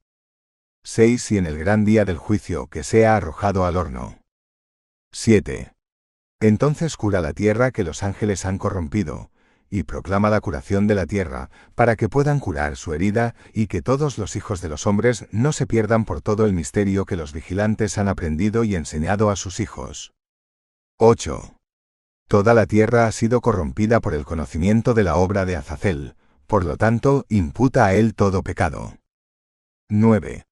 6 0.83 1.31
y 1.31 1.37
en 1.37 1.45
el 1.45 1.57
gran 1.57 1.85
día 1.85 2.03
del 2.03 2.17
juicio 2.17 2.67
que 2.67 2.83
sea 2.83 3.15
arrojado 3.15 3.65
al 3.65 3.77
horno. 3.77 4.19
7. 5.13 5.71
Entonces 6.41 6.97
cura 6.97 7.21
la 7.21 7.33
tierra 7.33 7.71
que 7.71 7.85
los 7.85 8.03
ángeles 8.03 8.45
han 8.45 8.57
corrompido, 8.57 9.31
y 9.69 9.83
proclama 9.83 10.29
la 10.29 10.41
curación 10.41 10.85
de 10.85 10.95
la 10.95 11.05
tierra, 11.05 11.49
para 11.75 11.95
que 11.95 12.09
puedan 12.09 12.41
curar 12.41 12.75
su 12.75 12.93
herida, 12.93 13.35
y 13.53 13.67
que 13.67 13.81
todos 13.81 14.17
los 14.17 14.35
hijos 14.35 14.59
de 14.59 14.67
los 14.67 14.85
hombres 14.85 15.27
no 15.31 15.53
se 15.53 15.65
pierdan 15.65 16.03
por 16.03 16.21
todo 16.21 16.45
el 16.45 16.51
misterio 16.51 17.05
que 17.05 17.15
los 17.15 17.31
vigilantes 17.31 17.97
han 17.97 18.09
aprendido 18.09 18.65
y 18.65 18.75
enseñado 18.75 19.29
a 19.29 19.37
sus 19.37 19.61
hijos. 19.61 20.13
8. 21.01 21.55
Toda 22.27 22.53
la 22.53 22.65
tierra 22.65 23.07
ha 23.07 23.13
sido 23.13 23.39
corrompida 23.39 24.01
por 24.01 24.13
el 24.13 24.25
conocimiento 24.25 24.93
de 24.93 25.05
la 25.05 25.15
obra 25.15 25.45
de 25.45 25.55
Azazel, 25.55 26.15
por 26.45 26.65
lo 26.65 26.75
tanto, 26.75 27.25
imputa 27.29 27.85
a 27.85 27.93
él 27.93 28.13
todo 28.13 28.43
pecado. 28.43 28.97
9. 29.87 30.43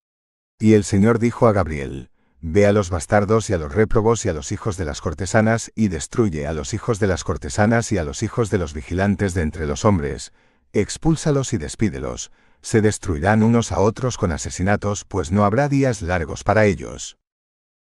Y 0.57 0.73
el 0.75 0.85
Señor 0.85 1.19
dijo 1.19 1.47
a 1.47 1.51
Gabriel, 1.51 2.11
Ve 2.39 2.65
a 2.65 2.71
los 2.71 2.89
bastardos 2.89 3.49
y 3.49 3.53
a 3.55 3.57
los 3.57 3.75
réprobos 3.75 4.23
y 4.25 4.29
a 4.29 4.33
los 4.33 4.53
hijos 4.53 4.77
de 4.77 4.85
las 4.85 5.01
cortesanas, 5.01 5.69
y 5.75 5.89
destruye 5.89 6.47
a 6.47 6.53
los 6.53 6.73
hijos 6.73 6.99
de 6.99 7.07
las 7.07 7.25
cortesanas 7.25 7.91
y 7.91 7.97
a 7.97 8.05
los 8.05 8.23
hijos 8.23 8.49
de 8.49 8.57
los 8.57 8.73
vigilantes 8.73 9.33
de 9.33 9.41
entre 9.41 9.67
los 9.67 9.83
hombres, 9.83 10.31
expúlsalos 10.71 11.51
y 11.51 11.57
despídelos, 11.57 12.31
se 12.61 12.79
destruirán 12.79 13.43
unos 13.43 13.73
a 13.73 13.81
otros 13.81 14.17
con 14.17 14.31
asesinatos, 14.31 15.03
pues 15.03 15.29
no 15.29 15.43
habrá 15.43 15.67
días 15.67 16.01
largos 16.01 16.45
para 16.45 16.63
ellos. 16.67 17.17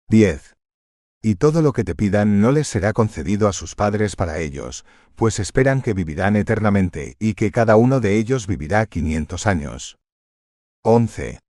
10. 0.08 0.56
Y 1.22 1.34
todo 1.34 1.60
lo 1.60 1.72
que 1.72 1.84
te 1.84 1.94
pidan 1.94 2.40
no 2.40 2.50
les 2.50 2.66
será 2.66 2.92
concedido 2.94 3.46
a 3.46 3.52
sus 3.52 3.74
padres 3.74 4.16
para 4.16 4.38
ellos, 4.38 4.86
pues 5.16 5.38
esperan 5.38 5.82
que 5.82 5.92
vivirán 5.92 6.34
eternamente, 6.34 7.16
y 7.18 7.34
que 7.34 7.50
cada 7.50 7.76
uno 7.76 8.00
de 8.00 8.16
ellos 8.16 8.46
vivirá 8.46 8.86
quinientos 8.86 9.46
años. 9.46 9.98
11. 10.82 11.40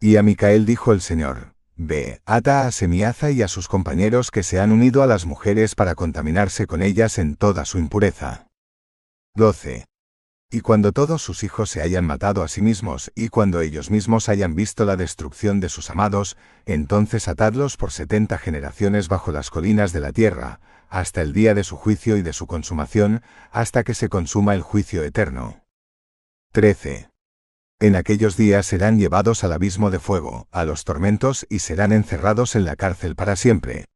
Y 0.00 0.16
a 0.16 0.22
Micael 0.24 0.66
dijo 0.66 0.92
el 0.92 1.00
Señor, 1.00 1.54
Ve, 1.76 2.20
ata 2.24 2.66
a 2.66 2.72
Semiaza 2.72 3.30
y 3.30 3.42
a 3.42 3.48
sus 3.48 3.68
compañeros 3.68 4.30
que 4.30 4.42
se 4.42 4.60
han 4.60 4.72
unido 4.72 5.02
a 5.02 5.06
las 5.06 5.26
mujeres 5.26 5.74
para 5.74 5.94
contaminarse 5.94 6.66
con 6.66 6.82
ellas 6.82 7.18
en 7.18 7.36
toda 7.36 7.64
su 7.64 7.78
impureza. 7.78 8.48
12. 9.36 9.84
Y 10.54 10.60
cuando 10.60 10.92
todos 10.92 11.20
sus 11.20 11.42
hijos 11.42 11.68
se 11.68 11.82
hayan 11.82 12.06
matado 12.06 12.44
a 12.44 12.46
sí 12.46 12.62
mismos, 12.62 13.10
y 13.16 13.28
cuando 13.28 13.60
ellos 13.60 13.90
mismos 13.90 14.28
hayan 14.28 14.54
visto 14.54 14.84
la 14.84 14.94
destrucción 14.94 15.58
de 15.58 15.68
sus 15.68 15.90
amados, 15.90 16.36
entonces 16.64 17.26
atadlos 17.26 17.76
por 17.76 17.90
setenta 17.90 18.38
generaciones 18.38 19.08
bajo 19.08 19.32
las 19.32 19.50
colinas 19.50 19.92
de 19.92 19.98
la 19.98 20.12
tierra, 20.12 20.60
hasta 20.88 21.22
el 21.22 21.32
día 21.32 21.54
de 21.54 21.64
su 21.64 21.74
juicio 21.74 22.16
y 22.16 22.22
de 22.22 22.32
su 22.32 22.46
consumación, 22.46 23.20
hasta 23.50 23.82
que 23.82 23.94
se 23.94 24.08
consuma 24.08 24.54
el 24.54 24.62
juicio 24.62 25.02
eterno. 25.02 25.64
13. 26.52 27.10
En 27.80 27.96
aquellos 27.96 28.36
días 28.36 28.64
serán 28.64 28.96
llevados 28.96 29.42
al 29.42 29.54
abismo 29.54 29.90
de 29.90 29.98
fuego, 29.98 30.46
a 30.52 30.64
los 30.64 30.84
tormentos, 30.84 31.48
y 31.50 31.58
serán 31.58 31.90
encerrados 31.90 32.54
en 32.54 32.64
la 32.64 32.76
cárcel 32.76 33.16
para 33.16 33.34
siempre. 33.34 33.86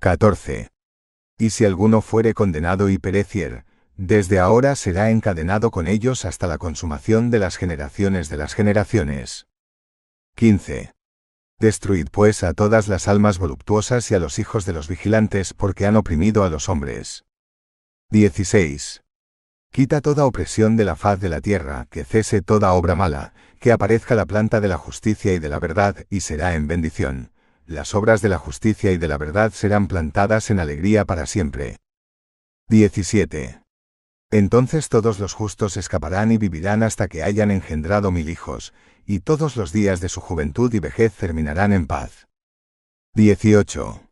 14. 0.00 0.68
Y 1.38 1.48
si 1.48 1.64
alguno 1.64 2.02
fuere 2.02 2.34
condenado 2.34 2.90
y 2.90 2.98
perecier, 2.98 3.64
desde 4.02 4.38
ahora 4.38 4.76
será 4.76 5.10
encadenado 5.10 5.70
con 5.70 5.86
ellos 5.86 6.24
hasta 6.24 6.46
la 6.46 6.56
consumación 6.56 7.30
de 7.30 7.38
las 7.38 7.58
generaciones 7.58 8.30
de 8.30 8.38
las 8.38 8.54
generaciones. 8.54 9.46
15. 10.36 10.94
Destruid 11.58 12.08
pues 12.10 12.42
a 12.42 12.54
todas 12.54 12.88
las 12.88 13.08
almas 13.08 13.38
voluptuosas 13.38 14.10
y 14.10 14.14
a 14.14 14.18
los 14.18 14.38
hijos 14.38 14.64
de 14.64 14.72
los 14.72 14.88
vigilantes 14.88 15.52
porque 15.52 15.84
han 15.84 15.96
oprimido 15.96 16.44
a 16.44 16.48
los 16.48 16.70
hombres. 16.70 17.26
16. 18.10 19.02
Quita 19.70 20.00
toda 20.00 20.24
opresión 20.24 20.78
de 20.78 20.86
la 20.86 20.96
faz 20.96 21.20
de 21.20 21.28
la 21.28 21.42
tierra, 21.42 21.86
que 21.90 22.04
cese 22.04 22.40
toda 22.40 22.72
obra 22.72 22.94
mala, 22.94 23.34
que 23.60 23.70
aparezca 23.70 24.14
la 24.14 24.24
planta 24.24 24.62
de 24.62 24.68
la 24.68 24.78
justicia 24.78 25.34
y 25.34 25.38
de 25.38 25.50
la 25.50 25.60
verdad, 25.60 26.06
y 26.08 26.20
será 26.20 26.54
en 26.54 26.66
bendición. 26.68 27.32
Las 27.66 27.94
obras 27.94 28.22
de 28.22 28.30
la 28.30 28.38
justicia 28.38 28.92
y 28.92 28.96
de 28.96 29.08
la 29.08 29.18
verdad 29.18 29.52
serán 29.52 29.88
plantadas 29.88 30.48
en 30.48 30.58
alegría 30.58 31.04
para 31.04 31.26
siempre. 31.26 31.76
17. 32.68 33.59
Entonces 34.32 34.88
todos 34.88 35.18
los 35.18 35.34
justos 35.34 35.76
escaparán 35.76 36.30
y 36.30 36.38
vivirán 36.38 36.84
hasta 36.84 37.08
que 37.08 37.22
hayan 37.24 37.50
engendrado 37.50 38.12
mil 38.12 38.28
hijos, 38.28 38.72
y 39.04 39.20
todos 39.20 39.56
los 39.56 39.72
días 39.72 40.00
de 40.00 40.08
su 40.08 40.20
juventud 40.20 40.72
y 40.72 40.78
vejez 40.78 41.12
terminarán 41.14 41.72
en 41.72 41.86
paz. 41.86 42.28
18. 43.14 44.08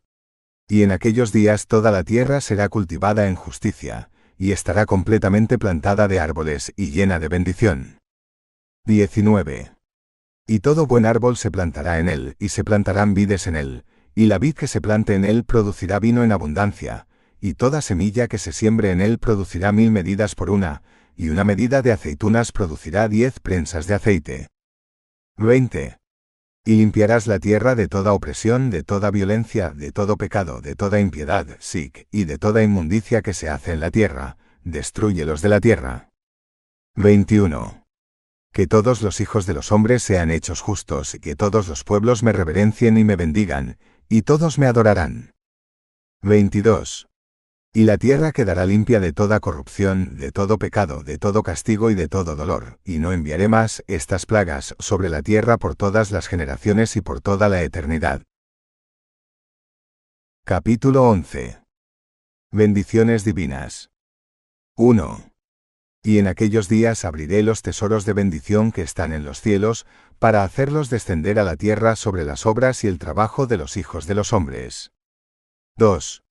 Y 0.67 0.83
en 0.83 0.91
aquellos 0.91 1.31
días 1.31 1.67
toda 1.67 1.89
la 1.91 2.03
tierra 2.03 2.41
será 2.41 2.67
cultivada 2.67 3.29
en 3.29 3.35
justicia, 3.35 4.09
y 4.37 4.51
estará 4.51 4.85
completamente 4.85 5.57
plantada 5.57 6.09
de 6.09 6.19
árboles 6.19 6.73
y 6.75 6.91
llena 6.91 7.19
de 7.19 7.29
bendición. 7.29 7.99
19. 8.85 9.71
Y 10.47 10.59
todo 10.59 10.85
buen 10.85 11.05
árbol 11.05 11.37
se 11.37 11.49
plantará 11.49 11.99
en 11.99 12.09
él, 12.09 12.35
y 12.39 12.49
se 12.49 12.65
plantarán 12.65 13.13
vides 13.13 13.47
en 13.47 13.55
él, 13.55 13.85
y 14.15 14.25
la 14.25 14.37
vid 14.37 14.55
que 14.55 14.67
se 14.67 14.81
plante 14.81 15.15
en 15.15 15.23
él 15.23 15.45
producirá 15.45 15.99
vino 15.99 16.23
en 16.23 16.33
abundancia, 16.33 17.07
y 17.41 17.53
toda 17.53 17.81
semilla 17.81 18.27
que 18.27 18.37
se 18.37 18.51
siembre 18.51 18.91
en 18.91 19.01
él 19.01 19.19
producirá 19.19 19.71
mil 19.71 19.91
medidas 19.91 20.35
por 20.35 20.49
una, 20.49 20.83
y 21.15 21.29
una 21.29 21.43
medida 21.43 21.81
de 21.81 21.91
aceitunas 21.91 22.51
producirá 22.51 23.07
diez 23.07 23.39
prensas 23.39 23.87
de 23.87 23.95
aceite. 23.95 24.47
20. 25.37 25.97
Y 26.65 26.75
limpiarás 26.75 27.27
la 27.27 27.39
tierra 27.39 27.75
de 27.75 27.87
toda 27.87 28.13
opresión, 28.13 28.69
de 28.69 28.83
toda 28.83 29.11
violencia, 29.11 29.71
de 29.71 29.91
todo 29.91 30.17
pecado, 30.17 30.61
de 30.61 30.75
toda 30.75 30.99
impiedad, 30.99 31.47
sic, 31.59 32.07
y 32.11 32.25
de 32.25 32.37
toda 32.37 32.63
inmundicia 32.63 33.21
que 33.21 33.33
se 33.33 33.49
hace 33.49 33.73
en 33.73 33.79
la 33.79 33.91
tierra, 33.91 34.37
destruyelos 34.63 35.41
de 35.41 35.49
la 35.49 35.59
tierra. 35.59 36.09
21. 36.95 37.85
Que 38.53 38.67
todos 38.67 39.01
los 39.01 39.21
hijos 39.21 39.45
de 39.45 39.53
los 39.53 39.71
hombres 39.71 40.03
sean 40.03 40.31
hechos 40.31 40.61
justos, 40.61 41.15
y 41.15 41.19
que 41.19 41.35
todos 41.35 41.67
los 41.67 41.83
pueblos 41.83 42.23
me 42.23 42.33
reverencien 42.33 42.97
y 42.97 43.03
me 43.03 43.15
bendigan, 43.15 43.77
y 44.09 44.21
todos 44.21 44.57
me 44.57 44.67
adorarán. 44.67 45.33
22. 46.21 47.08
Y 47.71 47.83
la 47.83 47.99
tierra 47.99 48.31
quedará 48.31 48.65
limpia 48.65 48.99
de 48.99 49.13
toda 49.13 49.39
corrupción, 49.39 50.17
de 50.17 50.31
todo 50.31 50.57
pecado, 50.57 51.03
de 51.03 51.19
todo 51.19 51.43
castigo 51.43 51.91
y 51.91 51.95
de 51.95 52.07
todo 52.07 52.35
dolor, 52.35 52.79
y 52.83 52.97
no 52.97 53.13
enviaré 53.13 53.47
más 53.47 53.83
estas 53.85 54.25
plagas 54.25 54.75
sobre 54.79 55.07
la 55.07 55.21
tierra 55.21 55.57
por 55.57 55.75
todas 55.75 56.09
las 56.09 56.27
generaciones 56.27 56.95
y 56.95 57.01
por 57.01 57.21
toda 57.21 57.47
la 57.47 57.61
eternidad. 57.61 58.23
Capítulo 60.45 61.03
11. 61.03 61.61
Bendiciones 62.51 63.23
divinas. 63.23 63.91
1. 64.75 65.31
Y 66.01 66.17
en 66.17 66.25
aquellos 66.25 66.69
días 66.69 67.05
abriré 67.05 67.43
los 67.43 67.61
tesoros 67.61 68.03
de 68.03 68.13
bendición 68.13 68.71
que 68.71 68.81
están 68.81 69.13
en 69.13 69.23
los 69.23 69.41
cielos, 69.41 69.85
para 70.17 70.43
hacerlos 70.43 70.89
descender 70.89 71.37
a 71.37 71.43
la 71.43 71.55
tierra 71.55 71.95
sobre 71.95 72.25
las 72.25 72.47
obras 72.47 72.83
y 72.83 72.87
el 72.87 72.97
trabajo 72.97 73.45
de 73.45 73.57
los 73.57 73.77
hijos 73.77 74.07
de 74.07 74.15
los 74.15 74.33
hombres. 74.33 74.91
2 75.77 76.23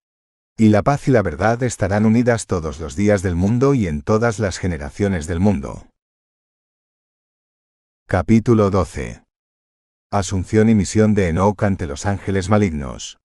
y 0.61 0.71
la 0.71 0.83
paz 0.83 1.07
y 1.07 1.13
la 1.13 1.23
verdad 1.23 1.63
estarán 1.63 2.05
unidas 2.05 2.47
todos 2.47 2.81
los 2.81 2.97
días 2.97 3.23
del 3.23 3.37
mundo 3.37 3.75
y 3.75 3.87
en 3.87 4.03
todas 4.03 4.41
las 4.41 4.59
generaciones 4.59 5.29
del 5.29 5.39
mundo. 5.39 5.87
Capítulo 8.09 8.69
12. 8.69 9.23
Asunción 10.11 10.69
y 10.69 10.75
misión 10.75 11.15
de 11.15 11.29
Enoch 11.29 11.63
ante 11.63 11.87
los 11.87 12.07
ángeles 12.07 12.49
malignos. 12.49 13.19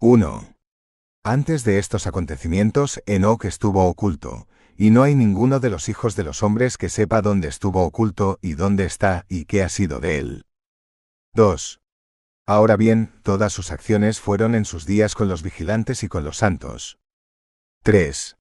1. 0.00 0.54
Antes 1.24 1.62
de 1.64 1.78
estos 1.78 2.06
acontecimientos, 2.06 3.02
Enoch 3.04 3.44
estuvo 3.44 3.84
oculto, 3.84 4.48
y 4.78 4.88
no 4.88 5.02
hay 5.02 5.14
ninguno 5.14 5.60
de 5.60 5.68
los 5.68 5.90
hijos 5.90 6.16
de 6.16 6.24
los 6.24 6.42
hombres 6.42 6.78
que 6.78 6.88
sepa 6.88 7.20
dónde 7.20 7.48
estuvo 7.48 7.84
oculto 7.84 8.38
y 8.40 8.54
dónde 8.54 8.86
está 8.86 9.26
y 9.28 9.44
qué 9.44 9.62
ha 9.62 9.68
sido 9.68 10.00
de 10.00 10.18
él. 10.18 10.46
2. 11.34 11.80
Ahora 12.48 12.76
bien, 12.76 13.10
todas 13.24 13.52
sus 13.52 13.72
acciones 13.72 14.20
fueron 14.20 14.54
en 14.54 14.64
sus 14.64 14.86
días 14.86 15.16
con 15.16 15.28
los 15.28 15.42
vigilantes 15.42 16.04
y 16.04 16.08
con 16.08 16.22
los 16.22 16.36
santos. 16.36 16.96
3. 17.82 18.36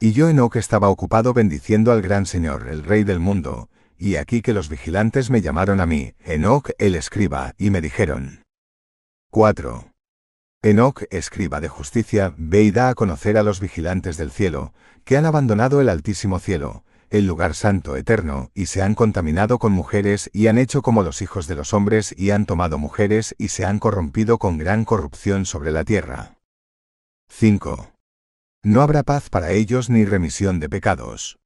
Y 0.00 0.12
yo 0.12 0.28
Enoch 0.28 0.54
estaba 0.54 0.88
ocupado 0.88 1.32
bendiciendo 1.32 1.90
al 1.90 2.02
gran 2.02 2.24
Señor, 2.24 2.68
el 2.68 2.84
Rey 2.84 3.02
del 3.02 3.18
mundo, 3.18 3.68
y 3.98 4.14
aquí 4.14 4.42
que 4.42 4.52
los 4.52 4.68
vigilantes 4.68 5.28
me 5.28 5.40
llamaron 5.40 5.80
a 5.80 5.86
mí, 5.86 6.14
Enoch 6.24 6.70
el 6.78 6.94
escriba, 6.94 7.54
y 7.58 7.70
me 7.70 7.80
dijeron. 7.80 8.44
4. 9.32 9.90
Enoch, 10.62 11.02
escriba 11.10 11.60
de 11.60 11.68
justicia, 11.68 12.34
ve 12.36 12.62
y 12.62 12.70
da 12.70 12.90
a 12.90 12.94
conocer 12.94 13.36
a 13.36 13.42
los 13.42 13.58
vigilantes 13.58 14.16
del 14.16 14.30
cielo, 14.30 14.72
que 15.04 15.16
han 15.16 15.26
abandonado 15.26 15.80
el 15.80 15.88
altísimo 15.88 16.38
cielo, 16.38 16.84
el 17.12 17.26
lugar 17.26 17.54
santo 17.54 17.94
eterno, 17.94 18.50
y 18.54 18.66
se 18.66 18.80
han 18.80 18.94
contaminado 18.94 19.58
con 19.58 19.70
mujeres 19.70 20.30
y 20.32 20.46
han 20.46 20.56
hecho 20.56 20.80
como 20.80 21.02
los 21.02 21.20
hijos 21.20 21.46
de 21.46 21.54
los 21.54 21.74
hombres 21.74 22.14
y 22.16 22.30
han 22.30 22.46
tomado 22.46 22.78
mujeres 22.78 23.34
y 23.36 23.48
se 23.48 23.66
han 23.66 23.78
corrompido 23.78 24.38
con 24.38 24.56
gran 24.56 24.86
corrupción 24.86 25.44
sobre 25.44 25.72
la 25.72 25.84
tierra. 25.84 26.38
5. 27.28 27.92
No 28.62 28.80
habrá 28.80 29.02
paz 29.02 29.28
para 29.28 29.50
ellos 29.50 29.90
ni 29.90 30.06
remisión 30.06 30.58
de 30.58 30.70
pecados. 30.70 31.38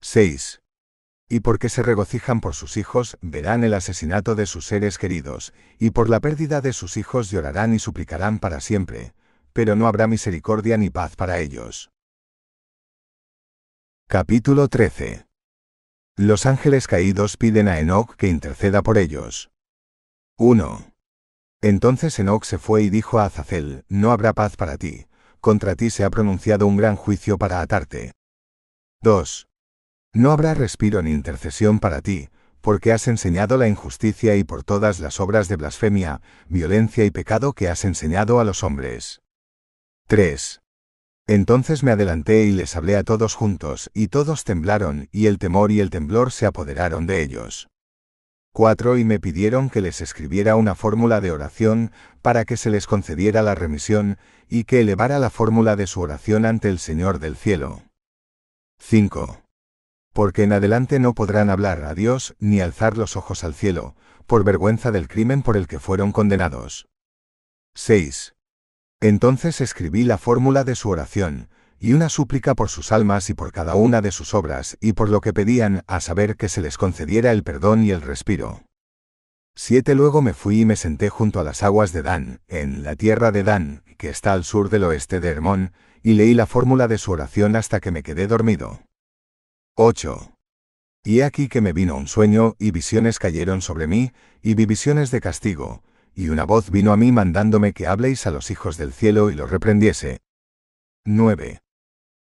6. 0.00 0.62
Y 1.28 1.40
porque 1.40 1.68
se 1.68 1.82
regocijan 1.82 2.40
por 2.40 2.54
sus 2.54 2.78
hijos, 2.78 3.18
verán 3.20 3.64
el 3.64 3.74
asesinato 3.74 4.34
de 4.36 4.46
sus 4.46 4.64
seres 4.64 4.96
queridos, 4.96 5.52
y 5.78 5.90
por 5.90 6.08
la 6.08 6.20
pérdida 6.20 6.62
de 6.62 6.72
sus 6.72 6.96
hijos 6.96 7.30
llorarán 7.30 7.74
y 7.74 7.78
suplicarán 7.78 8.38
para 8.38 8.60
siempre, 8.60 9.12
pero 9.52 9.76
no 9.76 9.86
habrá 9.86 10.06
misericordia 10.06 10.78
ni 10.78 10.88
paz 10.88 11.14
para 11.14 11.40
ellos. 11.40 11.90
Capítulo 14.10 14.68
13. 14.68 15.26
Los 16.16 16.46
ángeles 16.46 16.86
caídos 16.86 17.36
piden 17.36 17.68
a 17.68 17.78
Enoch 17.78 18.16
que 18.16 18.28
interceda 18.28 18.80
por 18.80 18.96
ellos. 18.96 19.50
1. 20.38 20.94
Entonces 21.60 22.18
Enoch 22.18 22.44
se 22.44 22.56
fue 22.56 22.84
y 22.84 22.88
dijo 22.88 23.18
a 23.18 23.26
Azazel, 23.26 23.84
No 23.90 24.10
habrá 24.10 24.32
paz 24.32 24.56
para 24.56 24.78
ti, 24.78 25.08
contra 25.42 25.74
ti 25.74 25.90
se 25.90 26.04
ha 26.04 26.10
pronunciado 26.10 26.66
un 26.66 26.78
gran 26.78 26.96
juicio 26.96 27.36
para 27.36 27.60
atarte. 27.60 28.12
2. 29.02 29.46
No 30.14 30.32
habrá 30.32 30.54
respiro 30.54 31.02
ni 31.02 31.10
intercesión 31.10 31.78
para 31.78 32.00
ti, 32.00 32.30
porque 32.62 32.92
has 32.92 33.08
enseñado 33.08 33.58
la 33.58 33.68
injusticia 33.68 34.36
y 34.36 34.42
por 34.42 34.64
todas 34.64 35.00
las 35.00 35.20
obras 35.20 35.48
de 35.48 35.56
blasfemia, 35.56 36.22
violencia 36.48 37.04
y 37.04 37.10
pecado 37.10 37.52
que 37.52 37.68
has 37.68 37.84
enseñado 37.84 38.40
a 38.40 38.44
los 38.44 38.62
hombres. 38.62 39.20
3. 40.06 40.62
Entonces 41.28 41.82
me 41.82 41.90
adelanté 41.90 42.44
y 42.44 42.52
les 42.52 42.74
hablé 42.74 42.96
a 42.96 43.04
todos 43.04 43.34
juntos, 43.34 43.90
y 43.92 44.08
todos 44.08 44.44
temblaron, 44.44 45.10
y 45.12 45.26
el 45.26 45.38
temor 45.38 45.70
y 45.70 45.80
el 45.80 45.90
temblor 45.90 46.32
se 46.32 46.46
apoderaron 46.46 47.06
de 47.06 47.22
ellos. 47.22 47.68
4. 48.54 48.96
Y 48.96 49.04
me 49.04 49.20
pidieron 49.20 49.68
que 49.68 49.82
les 49.82 50.00
escribiera 50.00 50.56
una 50.56 50.74
fórmula 50.74 51.20
de 51.20 51.30
oración, 51.30 51.92
para 52.22 52.46
que 52.46 52.56
se 52.56 52.70
les 52.70 52.86
concediera 52.86 53.42
la 53.42 53.54
remisión, 53.54 54.16
y 54.48 54.64
que 54.64 54.80
elevara 54.80 55.18
la 55.18 55.28
fórmula 55.28 55.76
de 55.76 55.86
su 55.86 56.00
oración 56.00 56.46
ante 56.46 56.70
el 56.70 56.78
Señor 56.78 57.18
del 57.18 57.36
cielo. 57.36 57.82
5. 58.78 59.42
Porque 60.14 60.44
en 60.44 60.54
adelante 60.54 60.98
no 60.98 61.12
podrán 61.12 61.50
hablar 61.50 61.84
a 61.84 61.92
Dios 61.92 62.36
ni 62.38 62.62
alzar 62.62 62.96
los 62.96 63.16
ojos 63.16 63.44
al 63.44 63.52
cielo, 63.52 63.96
por 64.26 64.44
vergüenza 64.44 64.92
del 64.92 65.08
crimen 65.08 65.42
por 65.42 65.58
el 65.58 65.66
que 65.66 65.78
fueron 65.78 66.10
condenados. 66.10 66.88
6. 67.74 68.34
Entonces 69.00 69.60
escribí 69.60 70.02
la 70.02 70.18
fórmula 70.18 70.64
de 70.64 70.74
su 70.74 70.88
oración, 70.88 71.48
y 71.78 71.92
una 71.92 72.08
súplica 72.08 72.56
por 72.56 72.68
sus 72.68 72.90
almas 72.90 73.30
y 73.30 73.34
por 73.34 73.52
cada 73.52 73.76
una 73.76 74.00
de 74.00 74.10
sus 74.10 74.34
obras, 74.34 74.76
y 74.80 74.94
por 74.94 75.08
lo 75.08 75.20
que 75.20 75.32
pedían, 75.32 75.84
a 75.86 76.00
saber 76.00 76.36
que 76.36 76.48
se 76.48 76.60
les 76.60 76.76
concediera 76.76 77.30
el 77.30 77.44
perdón 77.44 77.84
y 77.84 77.92
el 77.92 78.02
respiro. 78.02 78.64
7. 79.54 79.94
Luego 79.94 80.20
me 80.20 80.34
fui 80.34 80.62
y 80.62 80.64
me 80.64 80.74
senté 80.74 81.10
junto 81.10 81.38
a 81.38 81.44
las 81.44 81.62
aguas 81.62 81.92
de 81.92 82.02
Dan, 82.02 82.40
en 82.48 82.82
la 82.82 82.96
tierra 82.96 83.30
de 83.30 83.44
Dan, 83.44 83.82
que 83.98 84.08
está 84.08 84.32
al 84.32 84.44
sur 84.44 84.68
del 84.68 84.84
oeste 84.84 85.20
de 85.20 85.28
Hermón, 85.28 85.72
y 86.02 86.14
leí 86.14 86.34
la 86.34 86.46
fórmula 86.46 86.88
de 86.88 86.98
su 86.98 87.12
oración 87.12 87.54
hasta 87.54 87.80
que 87.80 87.92
me 87.92 88.02
quedé 88.02 88.26
dormido. 88.26 88.82
8. 89.76 90.32
Y 91.04 91.20
he 91.20 91.24
aquí 91.24 91.48
que 91.48 91.60
me 91.60 91.72
vino 91.72 91.96
un 91.96 92.08
sueño, 92.08 92.56
y 92.58 92.72
visiones 92.72 93.20
cayeron 93.20 93.62
sobre 93.62 93.86
mí, 93.86 94.12
y 94.42 94.54
vi 94.54 94.66
visiones 94.66 95.12
de 95.12 95.20
castigo, 95.20 95.82
y 96.18 96.30
una 96.30 96.44
voz 96.44 96.72
vino 96.72 96.92
a 96.92 96.96
mí 96.96 97.12
mandándome 97.12 97.72
que 97.72 97.86
habléis 97.86 98.26
a 98.26 98.32
los 98.32 98.50
hijos 98.50 98.76
del 98.76 98.92
cielo 98.92 99.30
y 99.30 99.36
los 99.36 99.52
reprendiese. 99.52 100.18
9. 101.04 101.60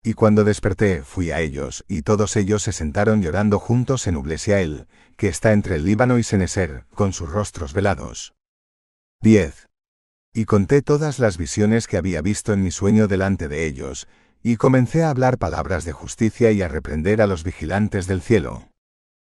Y 0.03 0.13
cuando 0.15 0.43
desperté, 0.43 1.01
fui 1.01 1.31
a 1.31 1.39
ellos, 1.39 1.85
y 1.87 2.01
todos 2.01 2.35
ellos 2.35 2.61
se 2.61 2.73
sentaron 2.73 3.21
llorando 3.21 3.57
juntos 3.57 4.05
en 4.07 4.17
Ublesiael, 4.17 4.87
que 5.15 5.29
está 5.29 5.53
entre 5.53 5.77
el 5.77 5.85
Líbano 5.85 6.19
y 6.19 6.23
Seneser, 6.23 6.83
con 6.93 7.13
sus 7.13 7.29
rostros 7.29 7.71
velados. 7.71 8.35
10. 9.21 9.69
Y 10.33 10.43
conté 10.43 10.81
todas 10.81 11.17
las 11.17 11.37
visiones 11.37 11.87
que 11.87 11.95
había 11.95 12.21
visto 12.21 12.51
en 12.51 12.63
mi 12.63 12.71
sueño 12.71 13.07
delante 13.07 13.47
de 13.47 13.65
ellos, 13.65 14.09
y 14.43 14.57
comencé 14.57 15.03
a 15.03 15.09
hablar 15.09 15.37
palabras 15.37 15.85
de 15.85 15.93
justicia 15.93 16.51
y 16.51 16.61
a 16.61 16.67
reprender 16.67 17.21
a 17.21 17.27
los 17.27 17.45
vigilantes 17.45 18.07
del 18.07 18.21
cielo. 18.21 18.67